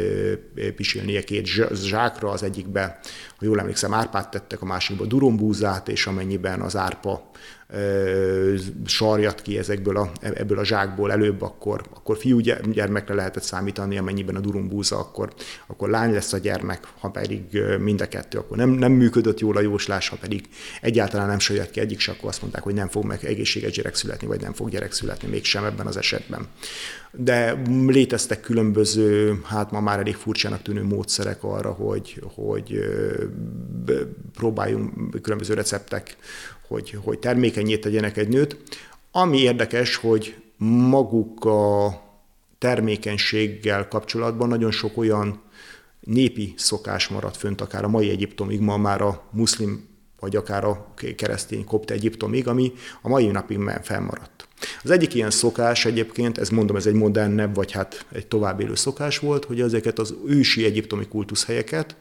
pisilnie 0.76 1.24
két 1.24 1.46
zsákra, 1.74 2.30
az 2.30 2.44
egyikbe, 2.44 3.00
ha 3.38 3.46
jól 3.46 3.60
emlékszem, 3.60 3.94
árpát 3.94 4.32
tettek, 4.32 4.62
a 4.62 4.66
másikba 4.66 5.06
durombúzát, 5.06 5.90
és 5.90 6.08
amennyiben 6.08 6.62
az 6.62 6.76
árpa 6.76 7.32
sarjat 8.86 9.42
ki 9.42 9.58
ezekből 9.58 9.98
a, 9.98 10.12
ebből 10.20 10.60
a 10.60 10.66
zsákból 10.66 11.12
előbb, 11.12 11.42
akkor, 11.42 11.84
akkor 11.94 12.18
fiú 12.18 12.40
gyermekre 12.72 13.14
lehetett 13.14 13.44
számítani, 13.44 13.98
amennyiben 13.98 14.36
a 14.36 14.40
durumbúza, 14.40 15.00
akkor, 15.00 15.34
akkor 15.68 15.90
lány 15.90 16.14
lesz 16.14 16.34
a 16.34 16.38
gyermek, 16.38 16.88
ha 17.00 17.10
pedig 17.10 17.42
mind 17.80 18.02
a 18.02 18.08
kettő, 18.08 18.38
akkor 18.38 18.58
nem, 18.58 18.70
nem 18.70 18.92
működött 18.92 19.40
jól 19.40 19.58
a 19.58 19.62
jóslás, 19.62 20.10
ha 20.10 20.16
pedig 20.16 20.48
egyáltalán 20.82 21.28
nem 21.28 21.40
sajött 21.40 21.72
ki 21.72 21.80
egyik, 21.80 22.02
akkor 22.08 22.30
azt 22.30 22.42
mondták, 22.42 22.64
hogy 22.64 22.74
nem 22.74 22.88
fog 22.88 23.06
meg 23.06 23.26
egészséges 23.26 23.72
gyerek 23.72 23.96
születni, 23.96 24.28
vagy 24.28 24.42
nem 24.42 24.54
fog 24.54 24.70
gyerek 24.70 24.92
születni, 24.92 25.28
mégsem 25.28 25.66
ebben 25.66 25.88
az 25.88 25.98
esetben. 25.98 26.48
De 27.18 27.62
léteztek 27.88 28.42
különböző, 28.42 29.42
hát 29.44 29.72
ma 29.72 29.80
már 29.80 30.00
elég 30.00 30.16
furcsának 30.16 30.62
tűnő 30.62 30.84
módszerek 30.84 31.44
arra, 31.44 31.72
hogy, 31.72 32.24
hogy 32.36 32.80
próbáljunk 34.34 35.22
különböző 35.22 35.54
receptek 35.54 36.18
hogy, 36.74 36.98
hogy 37.04 37.20
termékenyét 37.20 37.82
tegyenek 37.82 38.18
egy 38.18 38.28
nőt. 38.28 38.58
Ami 39.12 39.38
érdekes, 39.38 39.96
hogy 39.96 40.36
maguk 40.90 41.46
a 41.46 42.02
termékenységgel 42.58 43.88
kapcsolatban 43.88 44.48
nagyon 44.48 44.72
sok 44.72 44.98
olyan 44.98 45.42
népi 46.00 46.54
szokás 46.58 47.08
maradt 47.08 47.38
fönt, 47.38 47.62
akár 47.62 47.84
a 47.84 47.88
mai 47.88 48.10
Egyiptomig, 48.10 48.60
ma 48.60 48.78
már 48.78 49.02
a 49.02 49.24
muszlim 49.32 49.92
vagy 50.20 50.36
akár 50.36 50.64
a 50.64 50.94
keresztény 51.16 51.66
kopt 51.66 51.92
Egyiptomig, 51.92 52.48
ami 52.48 52.74
a 53.02 53.10
mai 53.10 53.28
napig 53.28 53.60
fennmaradt. 53.82 54.33
Az 54.84 54.90
egyik 54.90 55.14
ilyen 55.14 55.32
szokás 55.32 55.86
egyébként, 55.86 56.38
ez 56.38 56.50
mondom, 56.50 56.76
ez 56.76 56.86
egy 56.86 56.94
modernebb, 56.94 57.56
vagy 57.56 57.72
hát 57.72 58.06
egy 58.12 58.28
továbbélő 58.28 58.76
szokás 58.76 59.20
volt, 59.20 59.46
hogy 59.46 59.62
ezeket 59.62 60.00
az 60.00 60.16
ősi 60.26 60.66
egyiptomi 60.66 61.08
kultuszhelyeket 61.08 61.96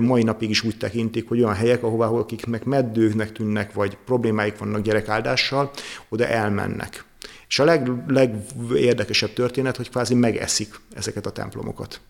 mai 0.00 0.22
napig 0.22 0.50
is 0.50 0.62
úgy 0.62 0.76
tekintik, 0.76 1.28
hogy 1.28 1.42
olyan 1.42 1.54
helyek, 1.54 1.82
ahová 1.82 2.06
akiknek 2.06 2.64
meddőknek 2.64 3.32
tűnnek, 3.32 3.72
vagy 3.72 3.96
problémáik 4.04 4.58
vannak 4.58 4.82
gyerekáldással, 4.82 5.70
oda 6.08 6.26
elmennek. 6.26 7.04
És 7.48 7.58
a 7.58 7.64
leg, 7.64 7.90
legérdekesebb 8.06 9.32
történet, 9.32 9.76
hogy 9.76 9.90
kvázi 9.90 10.14
megeszik 10.14 10.74
ezeket 10.94 11.26
a 11.26 11.30
templomokat. 11.30 12.00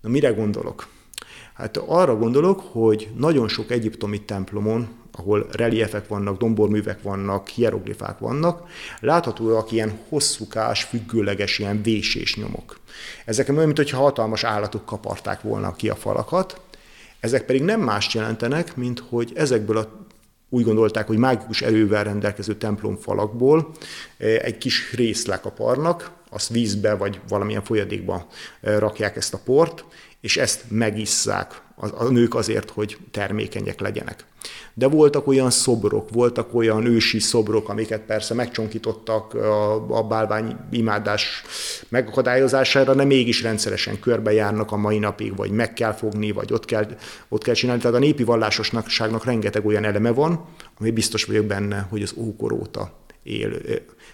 Na 0.00 0.08
mire 0.08 0.30
gondolok? 0.30 0.88
Hát 1.54 1.76
arra 1.76 2.16
gondolok, 2.16 2.60
hogy 2.60 3.08
nagyon 3.16 3.48
sok 3.48 3.70
egyiptomi 3.70 4.22
templomon, 4.22 4.88
ahol 5.18 5.46
reliefek 5.50 6.08
vannak, 6.08 6.38
domborművek 6.38 7.02
vannak, 7.02 7.48
hieroglifák 7.48 8.18
vannak, 8.18 8.68
láthatóak 9.00 9.72
ilyen 9.72 9.98
hosszúkás, 10.08 10.82
függőleges 10.82 11.58
ilyen 11.58 11.82
vésés 11.82 12.36
nyomok. 12.36 12.80
Ezek 13.24 13.48
olyan, 13.48 13.66
mintha 13.66 13.96
hatalmas 13.96 14.44
állatok 14.44 14.84
kaparták 14.84 15.40
volna 15.40 15.72
ki 15.72 15.88
a 15.88 15.94
falakat, 15.94 16.60
ezek 17.20 17.44
pedig 17.44 17.62
nem 17.62 17.80
mást 17.80 18.12
jelentenek, 18.12 18.76
mint 18.76 19.02
hogy 19.08 19.32
ezekből 19.34 19.76
a 19.76 20.04
úgy 20.48 20.64
gondolták, 20.64 21.06
hogy 21.06 21.16
mágikus 21.16 21.62
erővel 21.62 22.04
rendelkező 22.04 22.54
templomfalakból 22.54 23.70
eh, 24.16 24.36
egy 24.36 24.58
kis 24.58 24.92
részt 24.92 25.26
lekaparnak, 25.26 26.10
azt 26.30 26.48
vízbe 26.48 26.94
vagy 26.94 27.20
valamilyen 27.28 27.64
folyadékba 27.64 28.26
eh, 28.60 28.78
rakják 28.78 29.16
ezt 29.16 29.34
a 29.34 29.40
port, 29.44 29.84
és 30.26 30.36
ezt 30.36 30.64
megisszák 30.68 31.60
a, 31.74 32.04
a 32.04 32.08
nők 32.08 32.34
azért, 32.34 32.70
hogy 32.70 32.96
termékenyek 33.10 33.80
legyenek. 33.80 34.24
De 34.74 34.86
voltak 34.88 35.26
olyan 35.26 35.50
szobrok, 35.50 36.10
voltak 36.10 36.54
olyan 36.54 36.86
ősi 36.86 37.18
szobrok, 37.18 37.68
amiket 37.68 38.00
persze 38.00 38.34
megcsonkítottak 38.34 39.34
a, 39.34 39.96
a 39.98 40.02
bálvány 40.02 40.56
imádás 40.70 41.42
megakadályozására, 41.88 42.94
de 42.94 43.04
mégis 43.04 43.42
rendszeresen 43.42 44.00
körbejárnak 44.00 44.72
a 44.72 44.76
mai 44.76 44.98
napig, 44.98 45.36
vagy 45.36 45.50
meg 45.50 45.72
kell 45.72 45.92
fogni, 45.92 46.30
vagy 46.32 46.52
ott 46.52 46.64
kell, 46.64 46.86
ott 47.28 47.42
kell 47.42 47.54
csinálni. 47.54 47.80
Tehát 47.80 47.96
a 47.96 48.00
népi 48.00 48.24
vallásosságnak 48.24 49.24
rengeteg 49.24 49.66
olyan 49.66 49.84
eleme 49.84 50.10
van, 50.10 50.44
ami 50.80 50.90
biztos 50.90 51.24
vagyok 51.24 51.44
benne, 51.44 51.86
hogy 51.90 52.02
az 52.02 52.14
ókor 52.16 52.52
óta 52.52 52.92
él. 53.22 53.50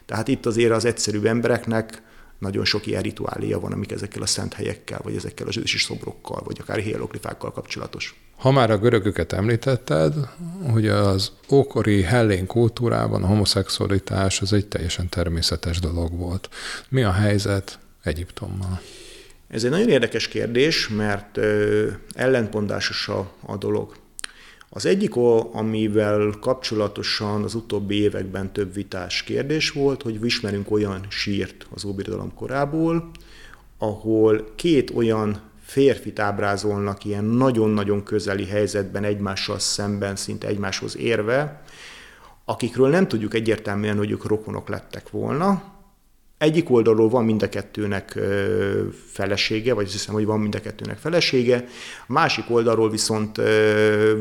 Tehát 0.07 0.29
itt 0.29 0.47
azért 0.47 0.73
az 0.73 0.85
egyszerű 0.85 1.21
embereknek 1.25 2.03
nagyon 2.43 2.65
sok 2.65 2.87
ilyen 2.87 3.03
rituália 3.03 3.61
van, 3.61 3.73
amik 3.73 3.93
ezekkel 3.93 4.23
a 4.23 4.27
szent 4.27 4.55
helyekkel, 4.55 5.01
vagy 5.03 5.17
ezekkel 5.17 5.47
az 5.47 5.57
ősi 5.57 5.79
szobrokkal, 5.79 6.43
vagy 6.45 6.57
akár 6.61 6.79
hieroglifákkal 6.79 7.53
kapcsolatos. 7.53 8.15
Ha 8.37 8.51
már 8.51 8.71
a 8.71 8.79
görögöket 8.79 9.33
említetted, 9.33 10.15
hogy 10.71 10.89
az 10.89 11.33
ókori 11.51 12.03
hellén 12.03 12.47
kultúrában 12.47 13.23
a 13.23 13.27
homoszexualitás 13.27 14.41
az 14.41 14.53
egy 14.53 14.67
teljesen 14.67 15.09
természetes 15.09 15.81
dolog 15.81 16.19
volt. 16.19 16.49
Mi 16.89 17.03
a 17.03 17.13
helyzet 17.13 17.79
Egyiptommal? 18.03 18.81
Ez 19.49 19.65
egy 19.65 19.71
nagyon 19.71 19.89
érdekes 19.89 20.29
kérdés, 20.29 20.89
mert 20.89 21.39
ellentmondásos 22.15 23.09
a, 23.09 23.33
a 23.47 23.57
dolog. 23.57 23.95
Az 24.75 24.87
egyik, 24.87 25.17
amivel 25.53 26.35
kapcsolatosan 26.41 27.43
az 27.43 27.55
utóbbi 27.55 28.01
években 28.01 28.53
több 28.53 28.75
vitás 28.75 29.23
kérdés 29.23 29.71
volt, 29.71 30.03
hogy 30.03 30.25
ismerünk 30.25 30.71
olyan 30.71 31.07
sírt 31.09 31.67
az 31.75 31.85
óbirodalom 31.85 32.35
korából, 32.35 33.11
ahol 33.79 34.53
két 34.55 34.91
olyan 34.91 35.41
férfit 35.61 36.19
ábrázolnak 36.19 37.05
ilyen 37.05 37.25
nagyon-nagyon 37.25 38.03
közeli 38.03 38.47
helyzetben 38.47 39.05
egymással 39.05 39.59
szemben, 39.59 40.17
szinte 40.17 40.47
egymáshoz 40.47 40.97
érve, 40.97 41.63
akikről 42.45 42.89
nem 42.89 43.09
tudjuk 43.09 43.35
egyértelműen, 43.35 43.97
hogy 43.97 44.11
ők 44.11 44.25
rokonok 44.25 44.69
lettek 44.69 45.11
volna, 45.11 45.63
egyik 46.43 46.71
oldalról 46.71 47.09
van 47.09 47.25
mind 47.25 47.43
a 47.43 47.49
kettőnek 47.49 48.19
felesége, 49.07 49.75
vagy 49.75 49.85
azt 49.85 49.93
hiszem, 49.93 50.15
hogy 50.15 50.25
van 50.25 50.41
mind 50.41 50.55
a 50.55 50.61
kettőnek 50.61 50.99
felesége, 50.99 51.65
a 52.07 52.13
másik 52.13 52.45
oldalról 52.49 52.91
viszont 52.91 53.41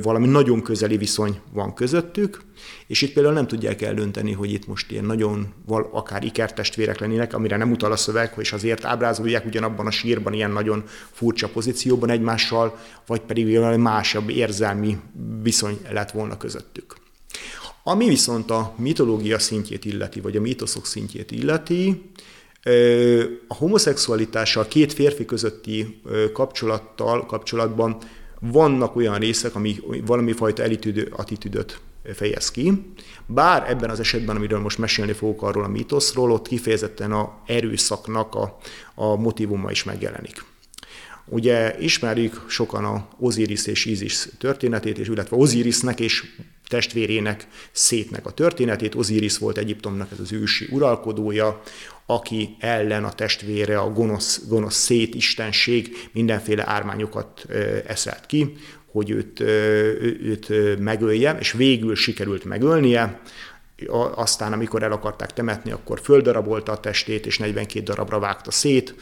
valami 0.02 0.28
nagyon 0.28 0.62
közeli 0.62 0.98
viszony 0.98 1.40
van 1.54 1.74
közöttük, 1.74 2.42
és 2.88 3.02
itt 3.02 3.14
például 3.14 3.36
nem 3.36 3.48
tudják 3.48 3.82
eldönteni, 3.82 4.32
hogy 4.32 4.52
itt 4.52 4.68
most 4.68 4.92
ilyen 4.92 5.06
nagyon, 5.06 5.54
akár 5.92 6.24
ikertestvérek 6.24 7.00
lennének, 7.00 7.34
amire 7.34 7.58
nem 7.58 7.72
utal 7.72 7.92
a 7.92 7.96
szöveg, 7.96 8.34
és 8.38 8.54
azért 8.54 8.86
ábrázolják 8.86 9.46
ugyanabban 9.46 9.88
a 9.88 9.92
sírban 9.92 10.34
ilyen 10.34 10.52
nagyon 10.52 10.84
furcsa 11.12 11.48
pozícióban 11.48 12.10
egymással, 12.10 12.78
vagy 13.08 13.22
pedig 13.22 13.58
valami 13.58 13.78
másabb 13.78 14.30
érzelmi 14.30 14.98
viszony 15.42 15.78
lett 15.92 16.12
volna 16.12 16.38
közöttük. 16.38 17.01
Ami 17.84 18.08
viszont 18.08 18.52
a 18.52 18.74
mitológia 18.78 19.40
szintjét 19.40 19.86
illeti, 19.86 20.22
vagy 20.22 20.36
a 20.36 20.42
mítoszok 20.42 20.86
szintjét 20.86 21.32
illeti, 21.32 22.12
a 23.48 23.56
homoszexualitással 23.56 24.68
két 24.68 24.94
férfi 24.94 25.26
közötti 25.26 26.02
kapcsolattal, 26.34 27.26
kapcsolatban 27.26 27.98
vannak 28.40 28.96
olyan 28.96 29.18
részek, 29.18 29.56
ami 29.56 29.76
valami 30.06 30.32
fajta 30.32 30.64
elitűdő 30.64 31.14
attitűdöt 31.16 31.80
fejez 32.14 32.52
ki. 32.52 32.94
Bár 33.26 33.70
ebben 33.70 33.90
az 33.90 34.00
esetben, 34.00 34.36
amiről 34.36 34.60
most 34.60 34.78
mesélni 34.78 35.14
fogok 35.14 35.42
arról 35.42 35.64
a 35.64 35.68
mítoszról, 35.68 36.32
ott 36.32 36.48
kifejezetten 36.48 37.12
a 37.12 37.42
erőszaknak 37.46 38.36
a, 38.36 38.58
a 38.96 39.16
motivuma 39.16 39.72
is 39.72 39.84
megjelenik. 39.84 40.44
Ugye 41.34 41.80
ismerjük 41.80 42.46
sokan 42.48 42.86
a 42.86 43.08
Osiris 43.20 43.66
és 43.66 43.86
Isis 43.86 44.28
történetét, 44.38 44.98
és 44.98 45.08
illetve 45.08 45.36
Osirisnek 45.36 46.00
és 46.00 46.24
testvérének 46.68 47.48
szétnek 47.72 48.26
a 48.26 48.32
történetét. 48.32 48.96
Osiris 48.96 49.38
volt 49.38 49.58
Egyiptomnak 49.58 50.12
ez 50.12 50.20
az 50.20 50.32
ősi 50.32 50.68
uralkodója, 50.72 51.62
aki 52.06 52.56
ellen 52.60 53.04
a 53.04 53.14
testvére, 53.14 53.80
a 53.80 53.92
gonosz, 53.92 54.42
gonosz 54.48 54.76
szét 54.76 55.16
istenség 55.16 56.10
mindenféle 56.12 56.70
ármányokat 56.70 57.46
eszelt 57.88 58.26
ki, 58.26 58.54
hogy 58.92 59.10
őt, 59.10 59.40
őt 59.40 60.80
megölje, 60.80 61.38
és 61.40 61.52
végül 61.52 61.96
sikerült 61.96 62.44
megölnie 62.44 63.22
aztán 64.16 64.54
amikor 64.54 64.84
el 64.84 64.92
akarták 64.92 65.34
temetni, 65.34 65.72
akkor 65.72 66.00
földarabolta 66.00 66.72
a 66.72 66.80
testét, 66.80 67.26
és 67.26 67.38
42 67.38 67.84
darabra 67.84 68.20
vágta 68.20 68.52
szét, 68.52 68.96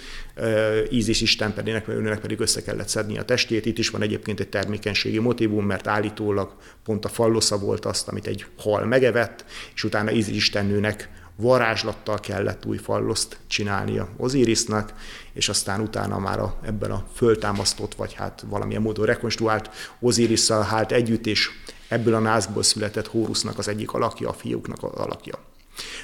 Ízis 0.89 1.21
Isten 1.21 1.53
pedig, 1.53 1.81
önnek 1.87 2.19
pedig 2.19 2.39
össze 2.39 2.61
kellett 2.61 2.87
szedni 2.87 3.17
a 3.17 3.23
testét. 3.23 3.65
Itt 3.65 3.77
is 3.77 3.89
van 3.89 4.01
egyébként 4.01 4.39
egy 4.39 4.49
termékenységi 4.49 5.19
motivum, 5.19 5.65
mert 5.65 5.87
állítólag 5.87 6.53
pont 6.83 7.05
a 7.05 7.09
fallosza 7.09 7.57
volt 7.57 7.85
azt, 7.85 8.07
amit 8.07 8.27
egy 8.27 8.45
hal 8.57 8.85
megevett, 8.85 9.45
és 9.75 9.83
utána 9.83 10.11
Ízis 10.11 10.35
Istennőnek 10.35 11.09
varázslattal 11.35 12.19
kellett 12.19 12.65
új 12.65 12.77
falloszt 12.77 13.37
csinálnia 13.47 14.09
Ozirisnak, 14.17 14.93
és 15.33 15.49
aztán 15.49 15.81
utána 15.81 16.19
már 16.19 16.39
a, 16.39 16.59
ebben 16.65 16.91
a 16.91 17.05
föltámasztott, 17.15 17.95
vagy 17.95 18.13
hát 18.13 18.43
valamilyen 18.47 18.81
módon 18.81 19.05
rekonstruált 19.05 19.69
Ozirisszal 19.99 20.63
hált 20.63 20.91
együtt, 20.91 21.25
és 21.25 21.49
ebből 21.89 22.13
a 22.13 22.19
názból 22.19 22.63
született 22.63 23.07
Hórusznak 23.07 23.57
az 23.57 23.67
egyik 23.67 23.91
alakja, 23.91 24.29
a 24.29 24.33
fiúknak 24.33 24.83
az 24.83 24.91
alakja. 24.93 25.35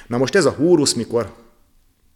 Na 0.06 0.18
most 0.18 0.34
ez 0.34 0.44
a 0.44 0.50
Hórusz, 0.50 0.92
mikor 0.92 1.34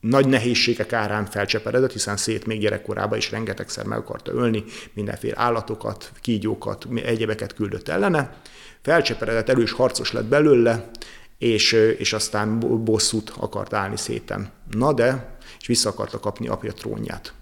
nagy 0.01 0.27
nehézségek 0.27 0.93
árán 0.93 1.27
felcseperedett, 1.27 1.93
hiszen 1.93 2.17
szét 2.17 2.47
még 2.47 2.61
gyerekkorában 2.61 3.19
is 3.19 3.31
rengetegszer 3.31 3.85
meg 3.85 3.99
akarta 3.99 4.33
ölni, 4.33 4.65
mindenféle 4.93 5.35
állatokat, 5.37 6.13
kígyókat, 6.21 6.87
egyebeket 7.05 7.55
küldött 7.55 7.89
ellene. 7.89 8.41
Felcseperedett, 8.83 9.49
erős 9.49 9.73
harcos 9.73 10.13
lett 10.13 10.25
belőle, 10.25 10.91
és, 11.39 11.73
és 11.73 12.13
aztán 12.13 12.59
bosszút 12.85 13.33
akart 13.37 13.73
állni 13.73 13.97
széten. 13.97 14.51
Na 14.71 14.93
de, 14.93 15.39
és 15.61 15.67
vissza 15.67 15.89
akarta 15.89 16.21
kapni 16.21 16.49
apja 16.49 16.73
trónját. 16.73 17.33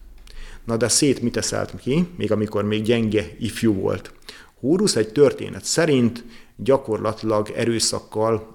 Na 0.65 0.77
de 0.77 0.89
szét 0.89 1.23
mit 1.23 1.37
eszelt 1.37 1.73
ki, 1.81 2.09
még 2.17 2.33
amikor 2.33 2.65
még 2.65 2.83
gyenge 2.83 3.27
ifjú 3.39 3.75
volt. 3.75 4.13
Hórusz 4.61 4.97
egy 4.97 5.13
történet 5.13 5.65
szerint 5.65 6.25
gyakorlatilag 6.57 7.51
erőszakkal 7.57 8.53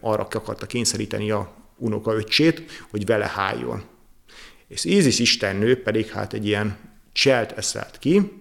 arra 0.00 0.28
akarta 0.32 0.66
kényszeríteni 0.66 1.30
a 1.30 1.52
unokaöccsét, 1.76 2.84
hogy 2.90 3.06
vele 3.06 3.26
háljon. 3.26 3.82
És 4.68 4.84
Ízis 4.84 5.18
istennő 5.18 5.82
pedig 5.82 6.06
hát 6.06 6.32
egy 6.32 6.46
ilyen 6.46 6.78
cselt 7.12 7.52
eszelt 7.52 7.98
ki, 7.98 8.32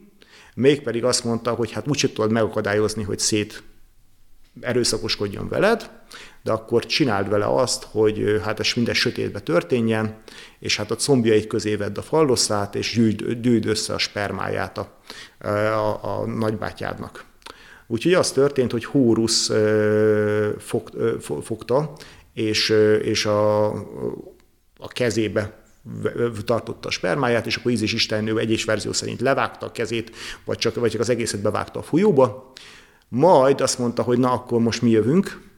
mégpedig 0.54 1.04
azt 1.04 1.24
mondta, 1.24 1.52
hogy 1.52 1.72
hát 1.72 1.88
úgyse 1.88 2.08
tudod 2.08 2.32
megakadályozni, 2.32 3.04
hogy 3.04 3.20
szét 3.20 3.64
erőszakoskodjon 4.60 5.48
veled, 5.48 5.90
de 6.44 6.52
akkor 6.52 6.86
csináld 6.86 7.30
vele 7.30 7.46
azt, 7.46 7.84
hogy 7.84 8.42
hát 8.44 8.60
ez 8.60 8.72
minden 8.76 8.94
sötétbe 8.94 9.40
történjen, 9.40 10.18
és 10.60 10.78
hát 10.78 10.92
a 10.92 10.96
combjait 10.96 11.48
közé 11.48 11.76
vedd 11.76 11.98
a 11.98 12.02
falloszát, 12.02 12.76
és 12.76 12.94
gyűjd, 12.96 13.32
gyűjd 13.32 13.66
össze 13.66 13.94
a 13.94 13.98
spermáját 13.98 14.78
a, 14.78 14.98
a, 15.48 16.20
a 16.20 16.26
nagybátyádnak. 16.26 17.26
Úgyhogy 17.88 18.14
az 18.14 18.32
történt, 18.32 18.72
hogy 18.72 18.86
Hórusz 18.86 19.52
fog, 20.58 20.90
fogta, 21.44 21.94
és, 22.34 22.70
és 23.02 23.26
a, 23.26 23.66
a 24.78 24.88
kezébe 24.88 25.64
tartotta 26.46 26.88
a 26.88 26.92
spermáját, 26.92 27.46
és 27.46 27.56
akkor 27.56 27.72
Ízis 27.72 27.94
istennő 27.94 28.38
egyes 28.38 28.64
verzió 28.64 28.94
szerint 28.94 29.22
levágta 29.22 29.66
a 29.66 29.72
kezét, 29.72 30.16
vagy 30.46 30.58
csak, 30.58 30.76
vagy 30.76 30.92
csak 30.92 31.02
az 31.02 31.10
egészet 31.10 31.42
bevágta 31.42 31.80
a 31.80 31.84
folyóba. 31.84 32.52
Majd 33.14 33.62
azt 33.62 33.78
mondta, 33.78 34.02
hogy 34.02 34.18
na, 34.18 34.32
akkor 34.32 34.60
most 34.60 34.82
mi 34.82 34.90
jövünk, 34.90 35.50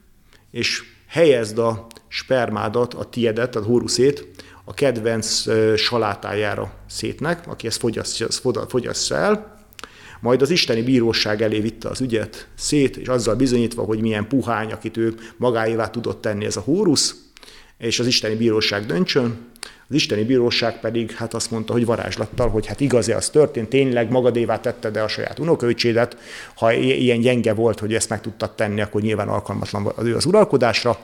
és 0.50 0.82
helyezd 1.06 1.58
a 1.58 1.86
spermádat, 2.08 2.94
a 2.94 3.04
tiedet, 3.04 3.56
a 3.56 3.62
hóruszét 3.62 4.26
a 4.64 4.74
kedvenc 4.74 5.44
salátájára 5.76 6.72
szétnek, 6.88 7.48
aki 7.48 7.66
ezt 7.66 7.78
fogyasztja, 7.78 8.26
fogyasztja 8.68 9.16
el, 9.16 9.66
majd 10.20 10.42
az 10.42 10.50
isteni 10.50 10.82
bíróság 10.82 11.42
elé 11.42 11.60
vitte 11.60 11.88
az 11.88 12.00
ügyet 12.00 12.48
szét, 12.54 12.96
és 12.96 13.08
azzal 13.08 13.34
bizonyítva, 13.34 13.82
hogy 13.82 14.00
milyen 14.00 14.28
puhány, 14.28 14.72
akit 14.72 14.96
ő 14.96 15.14
magáévá 15.36 15.90
tudott 15.90 16.20
tenni 16.20 16.44
ez 16.44 16.56
a 16.56 16.60
hórusz, 16.60 17.14
és 17.78 17.98
az 17.98 18.06
isteni 18.06 18.34
bíróság 18.34 18.86
döntsön. 18.86 19.50
Az 19.94 20.00
isteni 20.00 20.24
bíróság 20.24 20.80
pedig 20.80 21.10
hát 21.10 21.34
azt 21.34 21.50
mondta, 21.50 21.72
hogy 21.72 21.84
varázslattal, 21.84 22.48
hogy 22.48 22.66
hát 22.66 22.80
igaz 22.80 23.08
az 23.08 23.30
történt, 23.30 23.68
tényleg 23.68 24.10
magadévá 24.10 24.60
tetted-e 24.60 25.02
a 25.02 25.08
saját 25.08 25.38
unokaöcsédet, 25.38 26.16
ha 26.54 26.72
ilyen 26.72 27.20
gyenge 27.20 27.52
volt, 27.54 27.78
hogy 27.78 27.94
ezt 27.94 28.08
meg 28.08 28.20
tudtad 28.20 28.54
tenni, 28.54 28.80
akkor 28.80 29.00
nyilván 29.00 29.28
alkalmatlan 29.28 29.92
az 29.96 30.04
ő 30.04 30.16
az 30.16 30.24
uralkodásra. 30.24 30.98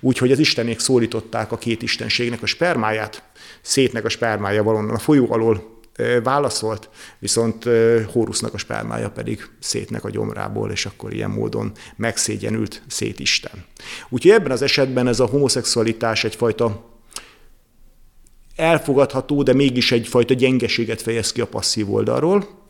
Úgyhogy 0.00 0.32
az 0.32 0.38
istenék 0.38 0.78
szólították 0.78 1.52
a 1.52 1.58
két 1.58 1.82
istenségnek 1.82 2.42
a 2.42 2.46
spermáját, 2.46 3.22
szétnek 3.62 4.04
a 4.04 4.08
spermája 4.08 4.62
valonnan 4.62 4.94
a 4.94 4.98
folyó 4.98 5.32
alól 5.32 5.82
válaszolt, 6.22 6.88
viszont 7.18 7.64
Hórusznak 8.12 8.54
a 8.54 8.58
spermája 8.58 9.10
pedig 9.10 9.48
szétnek 9.60 10.04
a 10.04 10.10
gyomrából, 10.10 10.70
és 10.70 10.86
akkor 10.86 11.12
ilyen 11.12 11.30
módon 11.30 11.72
megszégyenült 11.96 12.82
szét 12.88 13.20
Isten. 13.20 13.64
Úgyhogy 14.08 14.30
ebben 14.30 14.50
az 14.50 14.62
esetben 14.62 15.06
ez 15.06 15.20
a 15.20 15.26
homoszexualitás 15.26 16.24
egyfajta 16.24 16.92
elfogadható, 18.56 19.42
de 19.42 19.52
mégis 19.52 19.92
egyfajta 19.92 20.34
gyengeséget 20.34 21.02
fejez 21.02 21.32
ki 21.32 21.40
a 21.40 21.46
passzív 21.46 21.92
oldalról, 21.92 22.62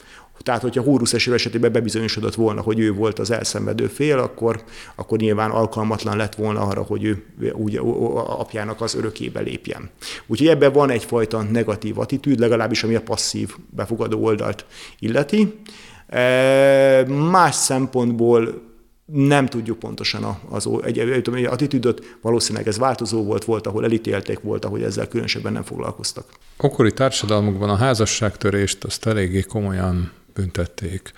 tehát, 0.45 0.63
hogyha 0.63 0.83
Hórusz 0.83 1.13
esetében 1.13 1.73
bebizonyosodott 1.73 2.35
volna, 2.35 2.61
hogy 2.61 2.79
ő 2.79 2.93
volt 2.93 3.19
az 3.19 3.31
elszenvedő 3.31 3.87
fél, 3.87 4.19
akkor, 4.19 4.63
akkor 4.95 5.19
nyilván 5.19 5.51
alkalmatlan 5.51 6.17
lett 6.17 6.35
volna 6.35 6.61
arra, 6.61 6.83
hogy 6.83 7.05
ő 7.05 7.25
úgy 7.53 7.81
apjának 8.27 8.81
az 8.81 8.95
örökébe 8.95 9.41
lépjen. 9.41 9.91
Úgyhogy 10.27 10.49
ebben 10.49 10.73
van 10.73 10.91
egyfajta 10.91 11.43
negatív 11.43 11.99
attitűd, 11.99 12.39
legalábbis 12.39 12.85
ami 12.85 12.95
a 12.95 13.03
passzív 13.03 13.57
befogadó 13.71 14.25
oldalt 14.25 14.67
illeti. 14.99 15.59
E, 16.07 17.05
más 17.07 17.55
szempontból 17.55 18.63
nem 19.05 19.47
tudjuk 19.47 19.79
pontosan 19.79 20.39
az 20.49 20.69
egy, 20.83 20.99
egy, 20.99 21.29
egy 21.35 21.45
attitűdöt, 21.45 22.17
valószínűleg 22.21 22.69
ez 22.69 22.79
változó 22.79 23.25
volt, 23.25 23.45
volt, 23.45 23.67
ahol 23.67 23.85
elítélték, 23.85 24.41
volt, 24.41 24.65
ahol 24.65 24.85
ezzel 24.85 25.09
különösebben 25.09 25.53
nem 25.53 25.63
foglalkoztak. 25.63 26.27
Okori 26.57 26.93
társadalmukban 26.93 27.69
a 27.69 27.77
házasságtörést 27.77 28.85
azt 28.85 29.07
eléggé 29.07 29.41
komolyan 29.41 30.13
büntették. 30.35 31.13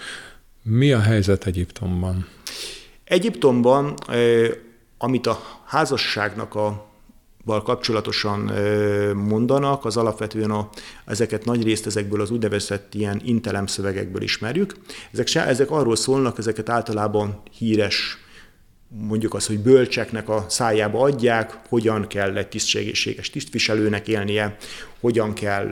Mi 0.62 0.92
a 0.92 1.00
helyzet 1.00 1.46
Egyiptomban? 1.46 2.26
Egyiptomban, 3.04 3.94
amit 4.98 5.26
a 5.26 5.40
házasságnak 5.64 6.54
a 6.54 6.85
val 7.46 7.62
kapcsolatosan 7.62 8.50
mondanak, 9.14 9.84
az 9.84 9.96
alapvetően 9.96 10.50
a, 10.50 10.68
ezeket 11.04 11.44
nagy 11.44 11.62
részt 11.62 11.86
ezekből 11.86 12.20
az 12.20 12.30
úgynevezett 12.30 12.94
ilyen 12.94 13.20
intelem 13.24 13.66
szövegekből 13.66 14.22
ismerjük. 14.22 14.74
Ezek, 15.12 15.34
ezek 15.34 15.70
arról 15.70 15.96
szólnak, 15.96 16.38
ezeket 16.38 16.68
általában 16.68 17.42
híres 17.58 18.25
mondjuk 18.88 19.34
az, 19.34 19.46
hogy 19.46 19.58
bölcseknek 19.58 20.28
a 20.28 20.44
szájába 20.48 21.00
adják, 21.00 21.58
hogyan 21.68 22.06
kell 22.06 22.36
egy 22.36 22.48
tisztségészséges 22.48 23.30
tisztviselőnek 23.30 24.08
élnie, 24.08 24.56
hogyan 25.00 25.32
kell 25.32 25.68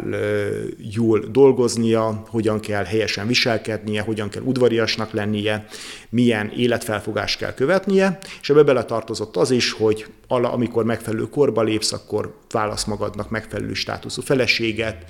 jól 0.93 1.25
dolgoznia, 1.31 2.25
hogyan 2.29 2.61
kell 2.61 2.85
helyesen 2.85 3.27
viselkednie, 3.27 4.03
hogyan 4.03 4.29
kell 4.29 4.43
udvariasnak 4.43 5.13
lennie, 5.13 5.67
milyen 6.09 6.53
életfelfogást 6.57 7.39
kell 7.39 7.55
követnie, 7.55 8.19
és 8.41 8.51
ebbe 8.51 8.63
beletartozott 8.63 9.37
az 9.37 9.51
is, 9.51 9.73
hogy 9.73 10.07
amikor 10.29 10.85
megfelelő 10.85 11.29
korba 11.29 11.63
lépsz, 11.63 11.93
akkor 11.93 12.37
válasz 12.51 12.85
magadnak 12.85 13.31
megfelelő 13.31 13.75
státuszú 13.75 14.23
feleséget, 14.23 15.05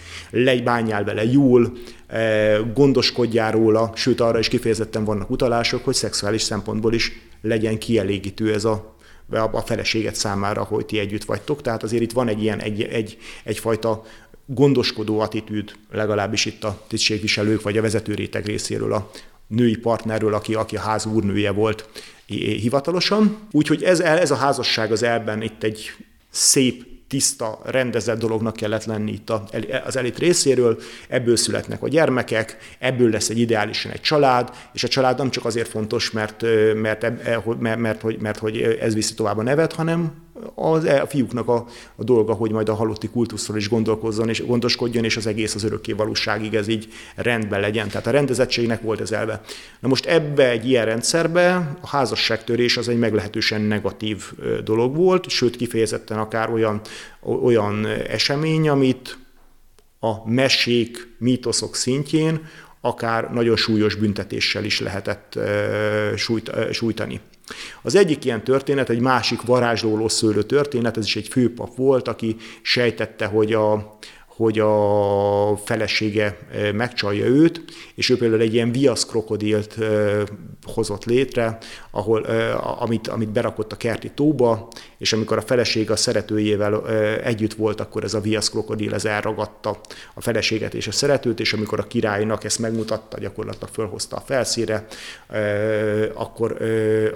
bányál 0.64 1.04
vele 1.04 1.24
jól, 1.24 1.72
gondoskodjál 2.74 3.52
róla, 3.52 3.92
sőt 3.94 4.20
arra 4.20 4.38
is 4.38 4.48
kifejezetten 4.48 5.04
vannak 5.04 5.30
utalások, 5.30 5.84
hogy 5.84 5.94
szexuális 5.94 6.42
szempontból 6.42 6.94
is 6.94 7.12
legyen 7.44 7.78
kielégítő 7.78 8.52
ez 8.52 8.64
a 8.64 8.92
a 9.30 9.60
feleséget 9.60 10.14
számára, 10.14 10.62
hogy 10.62 10.86
ti 10.86 10.98
együtt 10.98 11.24
vagytok. 11.24 11.62
Tehát 11.62 11.82
azért 11.82 12.02
itt 12.02 12.12
van 12.12 12.28
egy 12.28 12.42
ilyen 12.42 12.60
egy, 12.60 12.82
egy, 12.82 13.18
egyfajta 13.44 14.02
gondoskodó 14.46 15.20
attitűd, 15.20 15.72
legalábbis 15.90 16.44
itt 16.44 16.64
a 16.64 16.84
tisztségviselők 16.88 17.62
vagy 17.62 17.78
a 17.78 17.82
vezető 17.82 18.14
réteg 18.14 18.46
részéről 18.46 18.92
a 18.92 19.10
női 19.46 19.76
partnerről, 19.76 20.34
aki, 20.34 20.54
aki 20.54 20.76
a 20.76 20.80
ház 20.80 21.06
úrnője 21.06 21.50
volt 21.50 21.88
hivatalosan. 22.26 23.38
Úgyhogy 23.50 23.82
ez, 23.82 24.00
ez 24.00 24.30
a 24.30 24.36
házasság 24.36 24.92
az 24.92 25.02
elben 25.02 25.42
itt 25.42 25.62
egy 25.62 25.90
szép 26.30 26.93
tiszta, 27.14 27.58
rendezett 27.64 28.18
dolognak 28.18 28.56
kellett 28.56 28.84
lenni 28.84 29.12
itt 29.12 29.32
az 29.84 29.96
elit 29.96 30.18
részéről, 30.18 30.78
ebből 31.08 31.36
születnek 31.36 31.82
a 31.82 31.88
gyermekek, 31.88 32.56
ebből 32.78 33.10
lesz 33.10 33.28
egy 33.28 33.38
ideálisan 33.38 33.92
egy 33.92 34.00
család, 34.00 34.50
és 34.72 34.84
a 34.84 34.88
család 34.88 35.18
nem 35.18 35.30
csak 35.30 35.44
azért 35.44 35.68
fontos, 35.68 36.10
mert, 36.10 36.42
mert, 36.74 37.02
mert, 37.02 37.60
mert, 37.60 37.78
mert, 37.78 38.00
hogy, 38.00 38.18
mert 38.20 38.38
hogy 38.38 38.60
ez 38.60 38.94
viszi 38.94 39.14
tovább 39.14 39.38
a 39.38 39.42
nevet, 39.42 39.72
hanem 39.72 40.23
az, 40.54 40.84
a 40.84 41.06
fiúknak 41.06 41.48
a, 41.48 41.66
a 41.96 42.04
dolga, 42.04 42.32
hogy 42.32 42.50
majd 42.50 42.68
a 42.68 42.74
halotti 42.74 43.08
kultuszról 43.08 43.56
is 43.56 43.68
gondolkozzon 43.68 44.28
és 44.28 44.46
gondoskodjon, 44.46 45.04
és 45.04 45.16
az 45.16 45.26
egész 45.26 45.54
az 45.54 45.64
örökké 45.64 45.92
valóságig 45.92 46.54
ez 46.54 46.68
így 46.68 46.88
rendben 47.16 47.60
legyen. 47.60 47.88
Tehát 47.88 48.06
a 48.06 48.10
rendezettségnek 48.10 48.80
volt 48.80 49.00
ez 49.00 49.12
elve. 49.12 49.40
Na 49.80 49.88
most 49.88 50.06
ebbe 50.06 50.50
egy 50.50 50.68
ilyen 50.68 50.84
rendszerbe 50.84 51.76
a 51.80 51.86
házasságtörés 51.86 52.76
az 52.76 52.88
egy 52.88 52.98
meglehetősen 52.98 53.60
negatív 53.60 54.32
dolog 54.64 54.96
volt, 54.96 55.28
sőt 55.28 55.56
kifejezetten 55.56 56.18
akár 56.18 56.50
olyan, 56.50 56.80
olyan 57.20 57.86
esemény, 57.86 58.68
amit 58.68 59.18
a 60.00 60.30
mesék, 60.30 61.14
mítoszok 61.18 61.74
szintjén 61.74 62.46
akár 62.80 63.32
nagyon 63.32 63.56
súlyos 63.56 63.94
büntetéssel 63.94 64.64
is 64.64 64.80
lehetett 64.80 65.38
sújtani. 66.70 67.20
Az 67.82 67.94
egyik 67.94 68.24
ilyen 68.24 68.44
történet, 68.44 68.88
egy 68.90 69.00
másik 69.00 69.42
varázslóló 69.42 70.08
szőlő 70.08 70.42
történet, 70.42 70.96
ez 70.96 71.04
is 71.04 71.16
egy 71.16 71.28
főpap 71.28 71.76
volt, 71.76 72.08
aki 72.08 72.36
sejtette, 72.62 73.26
hogy 73.26 73.52
a, 73.52 73.98
hogy 74.36 74.58
a 74.58 75.56
felesége 75.56 76.38
megcsalja 76.72 77.24
őt, 77.24 77.62
és 77.94 78.10
ő 78.10 78.16
például 78.16 78.40
egy 78.40 78.54
ilyen 78.54 78.72
viasz 78.72 79.06
krokodilt 79.06 79.78
hozott 80.62 81.04
létre, 81.04 81.58
ahol, 81.90 82.22
amit, 82.78 83.08
amit 83.08 83.28
berakott 83.28 83.72
a 83.72 83.76
kerti 83.76 84.10
tóba, 84.10 84.68
és 84.98 85.12
amikor 85.12 85.36
a 85.36 85.40
feleség 85.40 85.90
a 85.90 85.96
szeretőjével 85.96 86.88
együtt 87.22 87.54
volt, 87.54 87.80
akkor 87.80 88.04
ez 88.04 88.14
a 88.14 88.20
viasz 88.20 88.50
krokodil 88.50 88.94
ez 88.94 89.04
elragadta 89.04 89.80
a 90.14 90.20
feleséget 90.20 90.74
és 90.74 90.86
a 90.86 90.92
szeretőt, 90.92 91.40
és 91.40 91.52
amikor 91.52 91.78
a 91.78 91.86
királynak 91.86 92.44
ezt 92.44 92.58
megmutatta, 92.58 93.20
gyakorlatilag 93.20 93.68
fölhozta 93.72 94.16
a 94.16 94.22
felszíre, 94.26 94.86
akkor, 96.14 96.56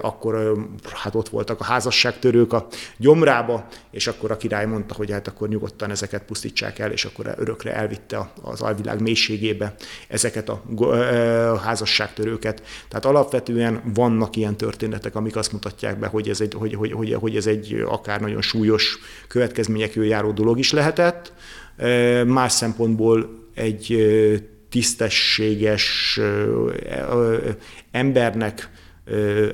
akkor 0.01 0.57
hát 0.93 1.15
ott 1.15 1.29
voltak 1.29 1.59
a 1.59 1.63
házasságtörők 1.63 2.53
a 2.53 2.67
gyomrába, 2.97 3.67
és 3.91 4.07
akkor 4.07 4.31
a 4.31 4.37
király 4.37 4.65
mondta, 4.65 4.93
hogy 4.93 5.11
hát 5.11 5.27
akkor 5.27 5.47
nyugodtan 5.47 5.89
ezeket 5.91 6.23
pusztítsák 6.23 6.79
el, 6.79 6.91
és 6.91 7.07
akkor 7.09 7.33
örökre 7.37 7.73
elvitte 7.75 8.31
az 8.41 8.61
alvilág 8.61 9.01
mélységébe 9.01 9.75
ezeket 10.07 10.49
a 10.49 10.61
házasságtörőket. 11.63 12.63
Tehát 12.87 13.05
alapvetően 13.05 13.81
vannak 13.93 14.35
ilyen 14.35 14.57
történetek, 14.57 15.15
amik 15.15 15.35
azt 15.35 15.51
mutatják 15.51 15.99
be, 15.99 16.07
hogy 16.07 16.29
ez 16.29 16.41
egy, 16.41 16.53
hogy, 16.53 16.73
hogy, 16.73 16.91
hogy, 16.91 17.13
hogy 17.13 17.35
ez 17.35 17.47
egy 17.47 17.83
akár 17.87 18.21
nagyon 18.21 18.41
súlyos 18.41 18.97
következményekről 19.27 20.05
járó 20.05 20.31
dolog 20.31 20.59
is 20.59 20.71
lehetett. 20.71 21.33
Más 22.25 22.51
szempontból 22.51 23.29
egy 23.53 23.95
tisztességes 24.69 26.19
embernek 27.91 28.69